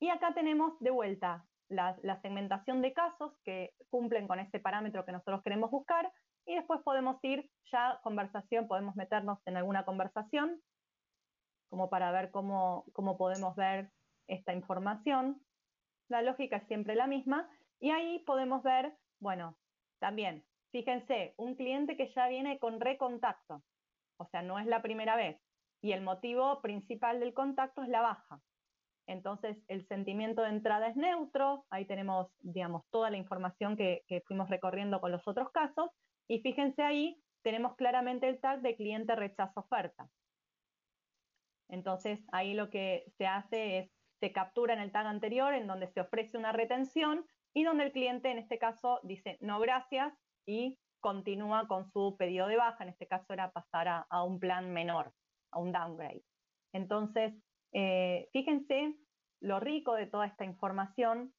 [0.00, 5.12] Y acá tenemos de vuelta la, segmentación de casos que cumplen con ese parámetro que
[5.12, 6.10] nosotros queremos buscar
[6.48, 10.60] y después podemos ir ya conversación, podemos meternos en alguna conversación
[11.68, 13.90] como para ver cómo, cómo podemos ver
[14.26, 15.40] esta información.
[16.08, 19.56] La lógica es siempre la misma y ahí podemos ver, bueno,
[20.00, 23.62] también fíjense, un cliente que ya viene con recontacto,
[24.18, 25.40] o sea, no es la primera vez,
[25.82, 28.40] y el motivo principal del contacto es la baja.
[29.06, 34.20] Entonces, el sentimiento de entrada es neutro, ahí tenemos, digamos, toda la información que, que
[34.22, 35.90] fuimos recorriendo con los otros casos,
[36.28, 40.08] y fíjense ahí, tenemos claramente el tag de cliente rechazo oferta.
[41.68, 45.88] Entonces, ahí lo que se hace es, se captura en el tag anterior, en donde
[45.88, 47.24] se ofrece una retención,
[47.54, 50.12] y donde el cliente, en este caso, dice no gracias,
[50.46, 54.72] y continúa con su pedido de baja, en este caso era pasar a, un plan
[54.72, 55.12] menor,
[55.52, 56.24] a un downgrade.
[56.72, 57.34] Entonces,
[57.72, 58.94] eh, fíjense
[59.40, 61.32] lo rico de toda esta información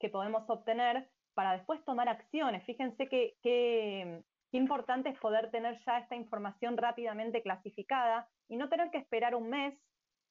[0.00, 2.64] que podemos obtener para después tomar acciones.
[2.64, 4.22] Fíjense qué
[4.52, 9.48] importante es poder tener ya esta información rápidamente clasificada y no tener que esperar un
[9.48, 9.74] mes,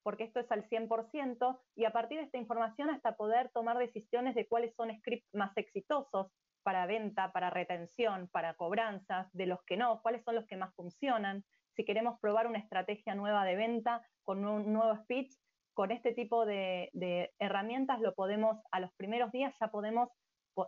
[0.04, 4.36] porque esto es al 100%, y a partir de esta información hasta poder tomar decisiones
[4.36, 6.32] de cuáles son scripts más exitosos
[6.64, 10.74] para venta, para retención, para cobranzas, de los que no, cuáles son los que más
[10.76, 11.44] funcionan.
[11.76, 15.34] Si queremos probar una estrategia nueva de venta con un nuevo speech,
[15.74, 16.92] con este tipo de,
[17.40, 20.10] herramientas lo podemos, a los primeros días ya podemos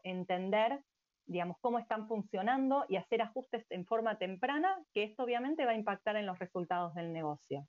[0.03, 0.83] entender,
[1.25, 5.75] digamos, cómo están funcionando y hacer ajustes en forma temprana, que esto obviamente va a
[5.75, 7.67] impactar en los resultados del negocio.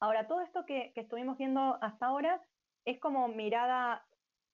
[0.00, 2.40] Ahora, todo esto que, estuvimos viendo hasta ahora
[2.84, 4.04] es como mirada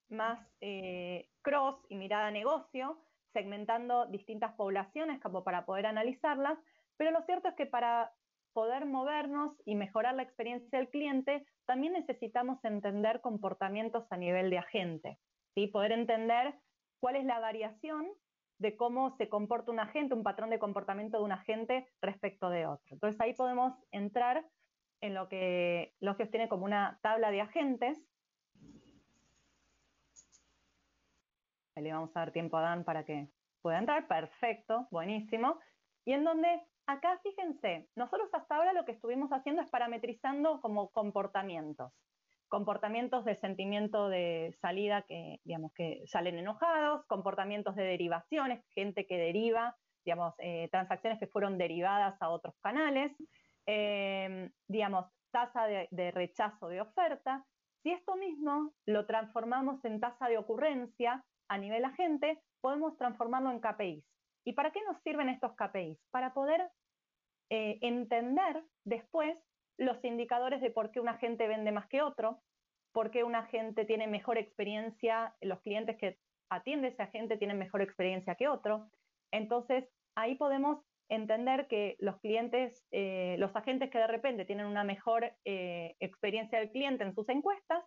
[0.08, 3.00] más eh, cross y mirada negocio,
[3.32, 6.58] segmentando distintas poblaciones como para poder analizarlas,
[6.96, 8.12] pero lo cierto es que para
[8.52, 14.58] poder movernos y mejorar la experiencia del cliente, también necesitamos entender comportamientos a nivel de
[14.58, 15.18] agente,
[15.54, 15.66] ¿sí?
[15.66, 16.54] poder entender
[17.00, 18.06] cuál es la variación
[18.58, 22.66] de cómo se comporta un agente, un patrón de comportamiento de un agente respecto de
[22.66, 22.94] otro.
[22.94, 24.46] Entonces ahí podemos entrar
[25.00, 27.98] en lo que Logios tiene como una tabla de agentes.
[31.76, 33.30] Le vamos a dar tiempo a Dan para que
[33.62, 34.06] pueda entrar.
[34.06, 35.58] Perfecto, buenísimo.
[36.04, 40.90] Y en donde acá, fíjense, nosotros hasta ahora lo que estuvimos haciendo es parametrizando como
[40.90, 41.92] comportamientos.
[42.50, 49.16] Comportamientos de sentimiento de salida que, digamos, que salen enojados, comportamientos de derivaciones, gente que
[49.16, 53.12] deriva, digamos, eh, transacciones que fueron derivadas a otros canales,
[53.66, 57.46] eh, digamos, tasa de, rechazo de oferta.
[57.84, 63.60] Si esto mismo lo transformamos en tasa de ocurrencia a nivel agente, podemos transformarlo en
[63.60, 64.04] KPIs.
[64.44, 65.98] ¿Y para qué nos sirven estos KPIs?
[66.10, 66.68] Para poder
[67.50, 69.38] eh, entender después
[69.78, 72.40] los indicadores de por qué un agente vende más que otro,
[72.92, 76.18] por qué un agente tiene mejor experiencia, los clientes que
[76.50, 78.90] atiende ese agente tienen mejor experiencia que otro.
[79.32, 84.84] Entonces, ahí podemos entender que los clientes, eh, los agentes que de repente tienen una
[84.84, 87.84] mejor eh, experiencia del cliente en sus encuestas,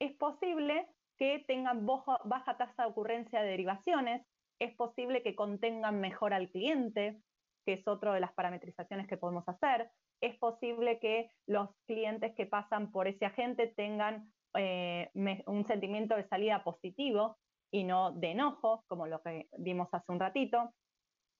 [0.00, 0.86] es posible
[1.18, 4.26] que tengan baja tasa de ocurrencia de derivaciones,
[4.60, 7.20] es posible que contengan mejor al cliente,
[7.64, 9.90] que es otra de las parametrizaciones que podemos hacer.
[10.24, 15.10] Es posible que los clientes que pasan por ese agente tengan eh,
[15.44, 17.36] un sentimiento de salida positivo
[17.70, 20.72] y no de enojo, como lo que vimos hace un ratito.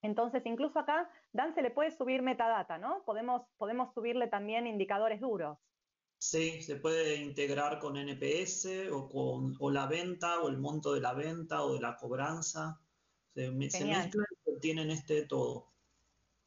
[0.03, 3.03] Entonces, incluso acá, Dan se le puede subir metadata, ¿no?
[3.07, 5.57] Podemos, podemos subirle también indicadores duros.
[6.19, 11.01] Sí, se puede integrar con NPS o con o la venta o el monto de
[11.01, 12.79] la venta o de la cobranza.
[13.33, 15.73] Se, se mezclan y tienen este todo.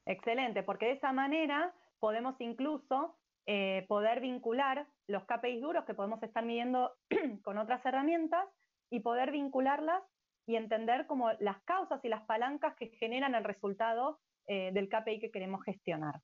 [0.06, 6.22] Excelente, porque de esa manera podemos incluso eh, poder vincular los KPIs duros que podemos
[6.22, 6.94] estar midiendo
[7.44, 8.46] con otras herramientas
[8.92, 10.04] y poder vincularlas
[10.46, 15.20] y entender como las causas y las palancas que generan el resultado eh, del KPI
[15.20, 16.22] que queremos gestionar.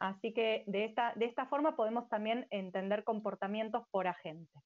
[0.00, 4.60] Así que de esta, de esta forma podemos también entender comportamientos por agente.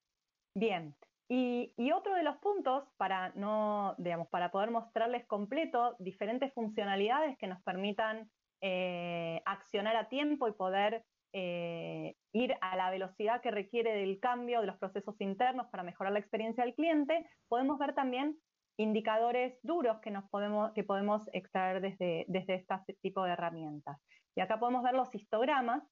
[0.55, 0.95] Bien,
[1.27, 7.37] y, y, otro de los puntos para, no, digamos, para poder mostrarles completo diferentes funcionalidades
[7.37, 8.31] que nos permitan
[8.61, 14.61] eh, accionar a tiempo y poder eh, ir a la velocidad que requiere del cambio
[14.61, 18.37] de los procesos internos para mejorar la experiencia del cliente, podemos ver también
[18.77, 23.99] indicadores duros que, nos podemos, que podemos extraer desde, desde este tipo de herramientas.
[24.35, 25.83] Y acá podemos ver los histogramas,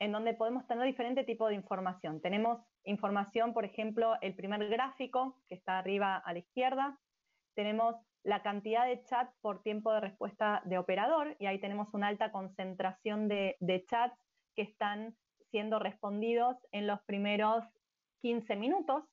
[0.00, 2.20] en donde podemos tener diferente tipo de información.
[2.20, 6.98] Tenemos información, por ejemplo, el primer gráfico, que está arriba a la izquierda.
[7.54, 12.08] Tenemos la cantidad de chat por tiempo de respuesta de operador y ahí tenemos una
[12.08, 14.18] alta concentración de, chats
[14.56, 15.14] que están
[15.50, 17.64] siendo respondidos en los primeros
[18.22, 19.04] 15 minutos.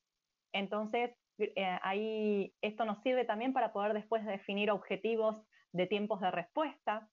[0.52, 5.36] Entonces, eh, ahí esto nos sirve también para poder después definir objetivos
[5.72, 7.08] de tiempos de respuesta.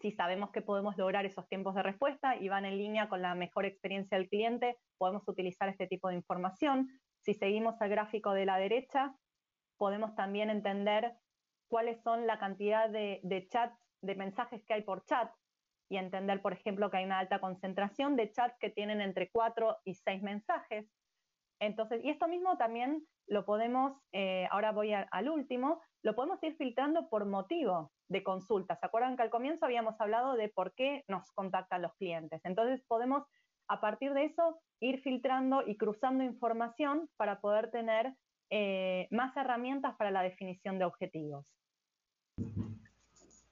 [0.00, 3.34] Si sabemos que podemos lograr esos tiempos de respuesta y van en línea con la
[3.34, 6.88] mejor experiencia del cliente, podemos utilizar este tipo de información.
[7.20, 9.14] Si seguimos el gráfico de la derecha,
[9.78, 11.14] podemos también entender
[11.68, 15.30] cuáles son la cantidad de, de chats, de mensajes que hay por chat,
[15.90, 19.78] y entender, por ejemplo, que hay una alta concentración de chats que tienen entre 4
[19.84, 20.86] y 6 mensajes.
[21.60, 26.56] Entonces, y esto mismo también lo podemos, eh, ahora voy al último, lo podemos ir
[26.56, 28.76] filtrando por motivo de consulta.
[28.76, 32.40] ¿Se acuerdan que al comienzo habíamos hablado de por qué nos contactan los clientes?
[32.44, 33.24] Entonces podemos,
[33.68, 38.14] a partir de eso, ir filtrando y cruzando información para poder tener
[38.50, 41.54] eh, más herramientas para la definición de objetivos.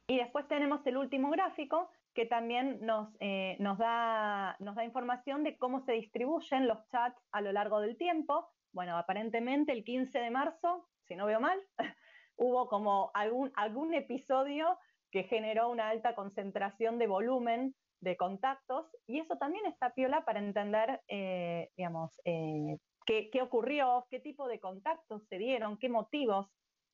[0.09, 5.43] Y después tenemos el último gráfico, que también nos, eh, nos, da, nos da información
[5.43, 8.49] de cómo se distribuyen los chats a lo largo del tiempo.
[8.73, 11.61] Bueno, aparentemente el 15 de marzo, si no veo mal,
[12.37, 14.79] hubo como algún, algún episodio
[15.11, 20.39] que generó una alta concentración de volumen de contactos y eso también está piola para
[20.39, 26.49] entender, eh, digamos, eh, qué, qué, ocurrió, qué tipo de contactos se dieron, qué motivos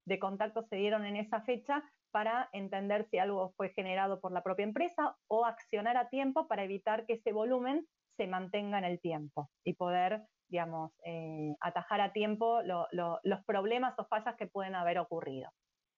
[0.04, 1.82] de contactos se dieron en esa fecha
[2.12, 6.64] para entender si algo fue generado por la propia empresa o accionar a tiempo para
[6.64, 7.86] evitar que ese volumen
[8.16, 14.04] se mantenga en el tiempo y poder, digamos, eh, atajar a tiempo los problemas o
[14.04, 15.50] fallas que pueden haber ocurrido.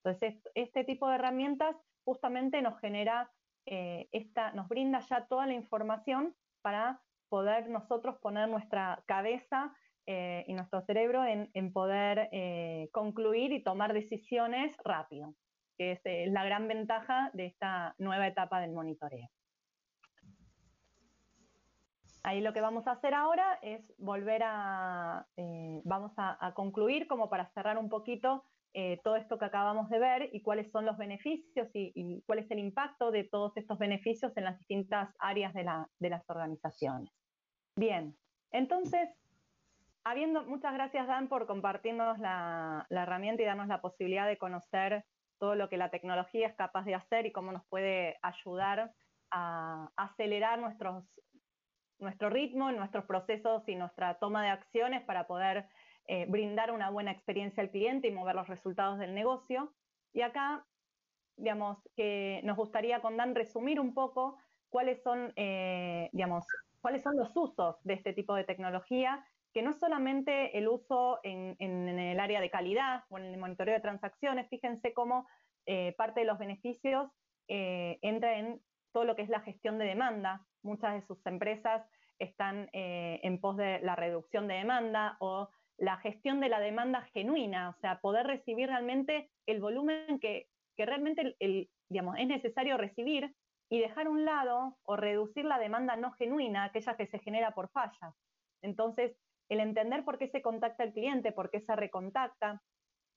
[0.04, 3.30] Entonces, este tipo de herramientas justamente nos genera,
[3.66, 9.74] eh, esta, nos brinda ya toda la información para poder nosotros poner nuestra cabeza
[10.06, 12.30] eh, y nuestro cerebro en, en poder
[12.92, 15.34] concluir y tomar decisiones rápido
[15.76, 19.28] que es, la gran ventaja de esta nueva etapa del monitoreo.
[22.22, 27.28] Ahí lo que vamos a hacer ahora es volver a, eh, vamos a, concluir como
[27.28, 30.96] para cerrar un poquito eh, todo esto que acabamos de ver y cuáles son los
[30.96, 35.64] beneficios y, cuál es el impacto de todos estos beneficios en las distintas áreas de,
[36.08, 37.12] las organizaciones.
[37.76, 38.16] Bien,
[38.52, 39.10] entonces,
[40.04, 45.04] habiendo, muchas gracias Dan por compartirnos la, la herramienta y darnos la posibilidad de conocer
[45.38, 48.94] todo lo que la tecnología es capaz de hacer y cómo nos puede ayudar
[49.30, 51.20] a acelerar nuestros,
[51.98, 55.68] nuestro ritmo, nuestros procesos y nuestra toma de acciones para poder
[56.06, 59.74] eh, brindar una buena experiencia al cliente y mover los resultados del negocio.
[60.12, 60.66] Y acá,
[61.36, 64.38] digamos, que nos gustaría con Dan resumir un poco
[64.68, 66.46] cuáles son, eh, digamos,
[66.80, 69.24] cuáles son los usos de este tipo de tecnología
[69.54, 73.80] que no solamente el uso en, el área de calidad o en el monitoreo de
[73.80, 75.28] transacciones, fíjense cómo
[75.66, 77.08] eh, parte de los beneficios
[77.46, 78.60] eh, entra en
[78.92, 80.44] todo lo que es la gestión de demanda.
[80.62, 81.86] Muchas de sus empresas
[82.18, 87.02] están eh, en pos de la reducción de demanda o la gestión de la demanda
[87.12, 93.32] genuina, o sea, poder recibir realmente el volumen que, realmente es necesario recibir
[93.70, 97.52] y dejar a un lado o reducir la demanda no genuina, aquella que se genera
[97.52, 98.14] por fallas.
[98.62, 99.16] Entonces,
[99.48, 102.62] el entender por qué se contacta el cliente, por qué se recontacta,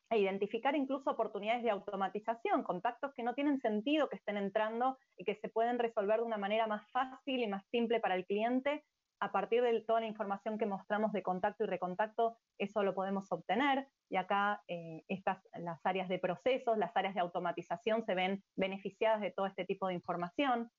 [0.10, 5.26] e identificar incluso oportunidades de automatización, contactos que no tienen sentido que estén entrando y
[5.26, 8.86] que se pueden resolver de una manera más fácil y más simple para el cliente.
[9.20, 13.32] A partir de toda la información que mostramos de contacto y recontacto, eso lo podemos
[13.32, 13.88] obtener.
[14.10, 19.20] Y acá eh, estas, las áreas de procesos, las áreas de automatización se ven beneficiadas
[19.22, 20.70] de todo este tipo de información.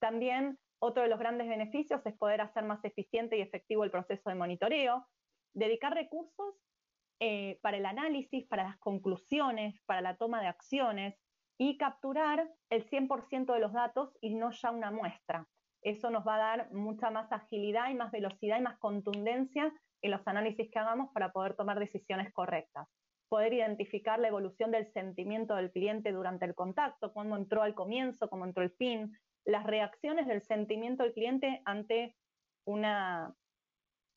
[0.00, 4.30] También otro de los grandes beneficios es poder hacer más eficiente y efectivo el proceso
[4.30, 5.06] de monitoreo,
[5.54, 6.54] dedicar recursos
[7.20, 11.14] eh, para el análisis, para las conclusiones, para la toma de acciones
[11.58, 15.46] y capturar el 100% de los datos y no ya una muestra.
[15.82, 19.72] Eso nos va a dar mucha más agilidad y más velocidad y más contundencia
[20.02, 22.88] en los análisis que hagamos para poder tomar decisiones correctas.
[23.28, 28.30] Poder identificar la evolución del sentimiento del cliente durante el contacto, cómo entró al comienzo,
[28.30, 29.12] cómo entró al fin,
[29.44, 32.16] las reacciones del sentimiento del cliente ante
[32.64, 33.34] una,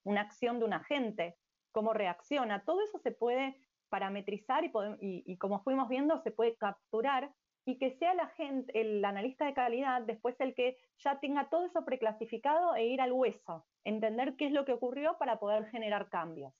[0.03, 1.37] una acción de un agente,
[1.71, 2.63] cómo reacciona.
[2.63, 3.57] Todo eso se puede
[3.89, 4.63] parametrizar
[4.99, 7.31] y, como fuimos viendo, se puede capturar
[7.65, 11.65] y que sea la gente, el analista de calidad después el que ya tenga todo
[11.65, 16.09] eso preclasificado e ir al hueso, entender qué es lo que ocurrió para poder generar
[16.09, 16.53] cambios,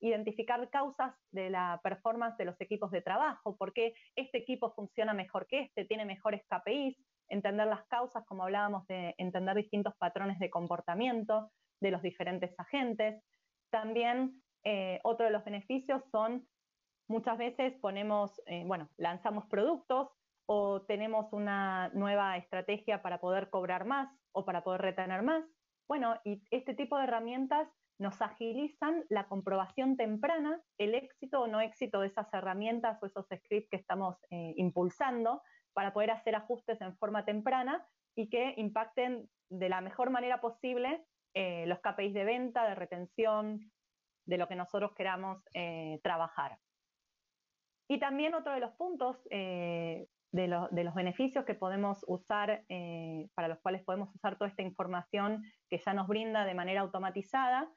[0.00, 5.14] identificar causas de la performance de los equipos de trabajo, por qué este equipo funciona
[5.14, 6.98] mejor que este, tiene mejores KPIs,
[7.30, 11.50] entender las causas, como hablábamos de entender distintos patrones de comportamiento
[11.80, 13.22] de los diferentes agentes.
[13.70, 16.46] También eh, otro de los beneficios son
[17.08, 20.08] muchas veces ponemos, eh, bueno, lanzamos productos
[20.46, 25.44] o tenemos una nueva estrategia para poder cobrar más o para poder retener más.
[25.88, 27.68] Bueno, y este tipo de herramientas
[27.98, 33.26] nos agilizan la comprobación temprana, el éxito o no éxito de esas herramientas o esos
[33.26, 35.42] scripts que estamos eh, impulsando
[35.72, 41.04] para poder hacer ajustes en forma temprana y que impacten de la mejor manera posible
[41.34, 43.70] eh, los KPIs de venta, de retención,
[44.26, 46.58] de lo que nosotros queramos eh, trabajar.
[47.88, 52.64] Y también otro de los puntos de, los beneficios que podemos usar,
[53.34, 57.68] para los cuales podemos usar toda esta información que ya nos brinda de manera automatizada,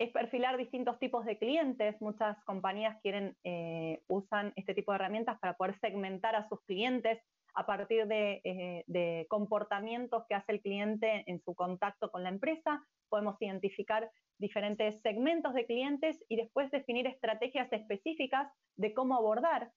[0.00, 2.00] es perfilar distintos tipos de clientes.
[2.00, 7.22] Muchas compañías quieren, eh, usan este tipo de herramientas para poder segmentar a sus clientes
[7.54, 12.84] a partir eh, de, comportamientos que hace el cliente en su contacto con la empresa.
[13.08, 19.72] Podemos identificar diferentes segmentos de clientes y después definir estrategias específicas de cómo abordar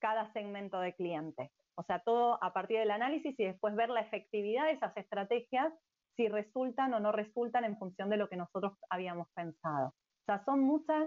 [0.00, 1.50] cada segmento de cliente.
[1.76, 5.72] O sea, todo a partir del análisis y después ver la efectividad de esas estrategias
[6.16, 9.88] si resultan o no resultan en función de lo que nosotros habíamos pensado.
[9.88, 11.06] O sea, son muchas,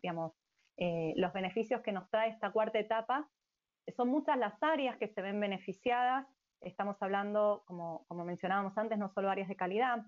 [0.00, 0.32] digamos,
[0.78, 3.28] eh, los beneficios que nos trae esta cuarta etapa,
[3.96, 6.26] son muchas las áreas que se ven beneficiadas.
[6.60, 10.04] Estamos hablando, como, como mencionábamos antes, no solo áreas de calidad,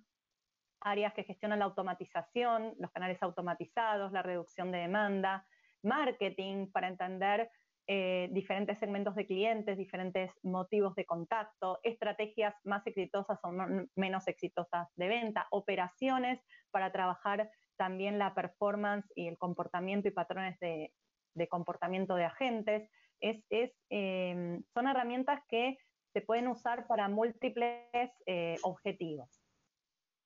[0.81, 5.47] áreas que gestionan la automatización, los canales automatizados, la reducción de demanda,
[5.83, 7.51] marketing para entender
[7.89, 13.51] eh, diferentes segmentos de clientes, diferentes motivos de contacto, estrategias más exitosas o
[13.97, 20.61] menos exitosas de venta, operaciones para trabajar también la performance y el comportamiento y patrones
[20.61, 20.93] de,
[21.49, 22.89] comportamiento de agentes.
[23.23, 23.43] Es,
[23.89, 25.79] em, son herramientas que
[26.13, 29.41] se pueden usar para múltiples eh, objetivos.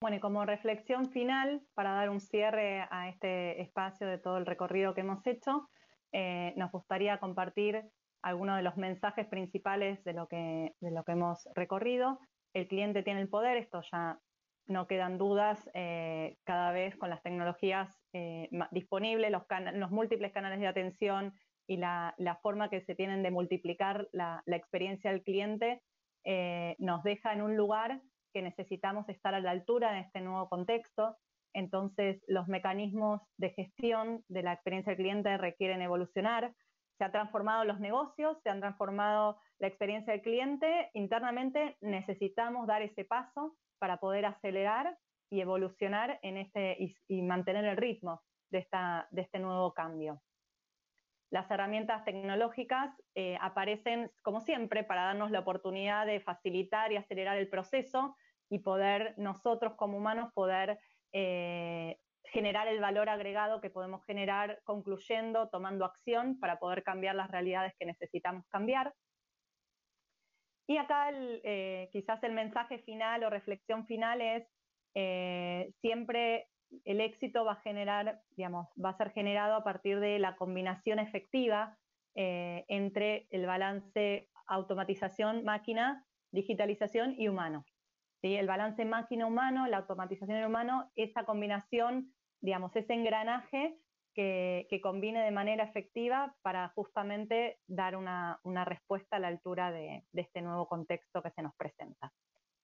[0.01, 4.47] Bueno, y como reflexión final, para dar un cierre a este espacio de todo el
[4.47, 5.68] recorrido que hemos hecho,
[6.12, 7.82] eh, nos gustaría compartir
[8.22, 12.18] algunos de los mensajes principales de lo, que, de lo que hemos recorrido.
[12.53, 14.18] El cliente tiene el poder, esto ya
[14.66, 18.03] no quedan dudas, eh, cada vez con las tecnologías
[18.72, 19.42] disponibles, los,
[19.74, 21.32] los, múltiples canales de atención
[21.67, 25.83] y la, la, forma que se tienen de multiplicar la, experiencia del cliente,
[26.79, 28.01] nos deja en un lugar
[28.33, 31.17] que necesitamos estar a la altura de este nuevo contexto
[31.57, 36.53] entonces los mecanismos de gestión de la experiencia del cliente requieren evolucionar.
[36.99, 40.91] Se han transformado los negocios, se han transformado la experiencia del cliente.
[40.93, 44.99] Internamente necesitamos dar ese paso para poder acelerar
[45.31, 50.21] y evolucionar en este, y, mantener el ritmo de, esta, de este nuevo cambio.
[51.31, 57.37] Las herramientas tecnológicas eh, aparecen, como siempre, para darnos la oportunidad de facilitar y acelerar
[57.37, 58.16] el proceso
[58.49, 60.79] y poder nosotros como humanos poder
[61.12, 67.31] eh, generar el valor agregado que podemos generar concluyendo, tomando acción para poder cambiar las
[67.31, 68.95] realidades que necesitamos cambiar.
[70.68, 74.49] Y acá eh, quizás el mensaje final o reflexión final es
[75.83, 76.49] siempre
[76.85, 81.79] el éxito va a ser generado a partir de la combinación efectiva
[82.14, 87.64] entre el balance automatización, máquina, digitalización y humano.
[88.23, 93.79] El balance máquina-humano, la automatización humano, esa combinación, digamos, ese engranaje
[94.14, 100.41] que, combine de manera efectiva para justamente dar una, respuesta a la altura de, este
[100.41, 102.12] nuevo contexto que se nos presenta.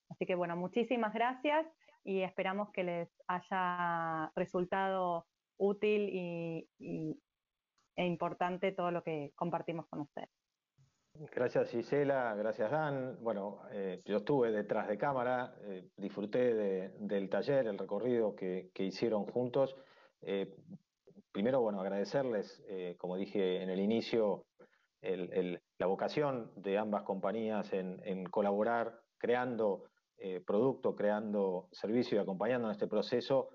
[0.09, 1.67] Así que bueno, muchísimas gracias
[2.05, 5.27] y esperamos que les haya resultado
[5.57, 6.09] útil
[7.97, 10.31] e importante todo lo que compartimos con ustedes.
[11.15, 13.19] Gracias Gisela, gracias Dan.
[13.21, 19.27] Bueno, eh, yo estuve detrás de cámara, eh, disfruté del taller, el recorrido que, hicieron
[19.27, 19.77] juntos.
[20.23, 20.55] Eh,
[21.31, 22.65] primero, bueno, agradecerles,
[22.99, 24.47] como dije en el inicio,
[25.03, 29.85] la vocación de ambas compañías en, colaborar creando
[30.47, 33.49] producto, creando servicio y acompañando en este proceso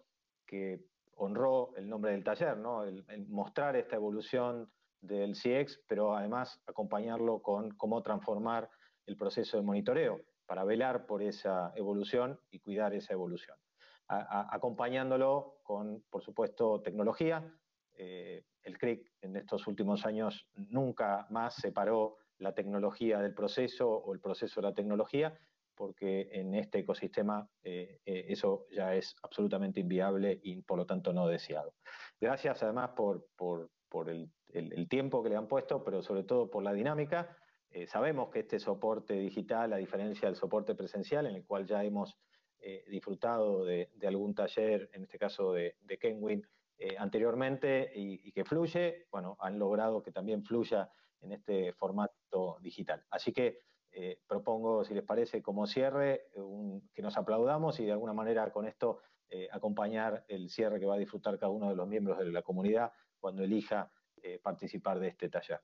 [0.46, 0.86] que
[1.16, 2.84] honró el nombre del taller, ¿no?
[3.28, 4.70] mostrar esta evolución
[5.02, 8.70] del CIEX, pero además acompañarlo con cómo transformar
[9.06, 13.58] el proceso de monitoreo para velar por esa evolución y cuidar esa evolución.
[14.08, 17.44] acompañándolo con, por supuesto, tecnología.
[17.94, 24.14] Eh, el CRIC en estos últimos años nunca más separó la tecnología del proceso o
[24.14, 25.38] el proceso de la tecnología,
[25.78, 31.14] porque en este ecosistema eh, eh, eso ya es absolutamente inviable y por lo tanto
[31.14, 31.76] no deseado.
[32.20, 33.70] Gracias además por,
[34.08, 37.38] el, tiempo que le han puesto, pero sobre todo por la dinámica.
[37.70, 41.84] Eh, sabemos que este soporte digital, a diferencia del soporte presencial, en el cual ya
[41.84, 42.18] hemos
[42.90, 46.46] disfrutado de, algún taller, en este caso de, Kenwin,
[46.80, 50.92] eh, anteriormente y, que fluye, bueno, han logrado que también fluya
[51.22, 53.04] en este formato digital.
[53.10, 53.62] Así que
[54.28, 56.30] propongo, si les parece, como cierre,
[56.94, 59.00] que nos aplaudamos y de alguna manera con esto
[59.52, 62.92] acompañar el cierre que va a disfrutar cada uno de los miembros de la comunidad
[63.20, 63.92] cuando elija
[64.24, 65.62] eh, participar de este taller.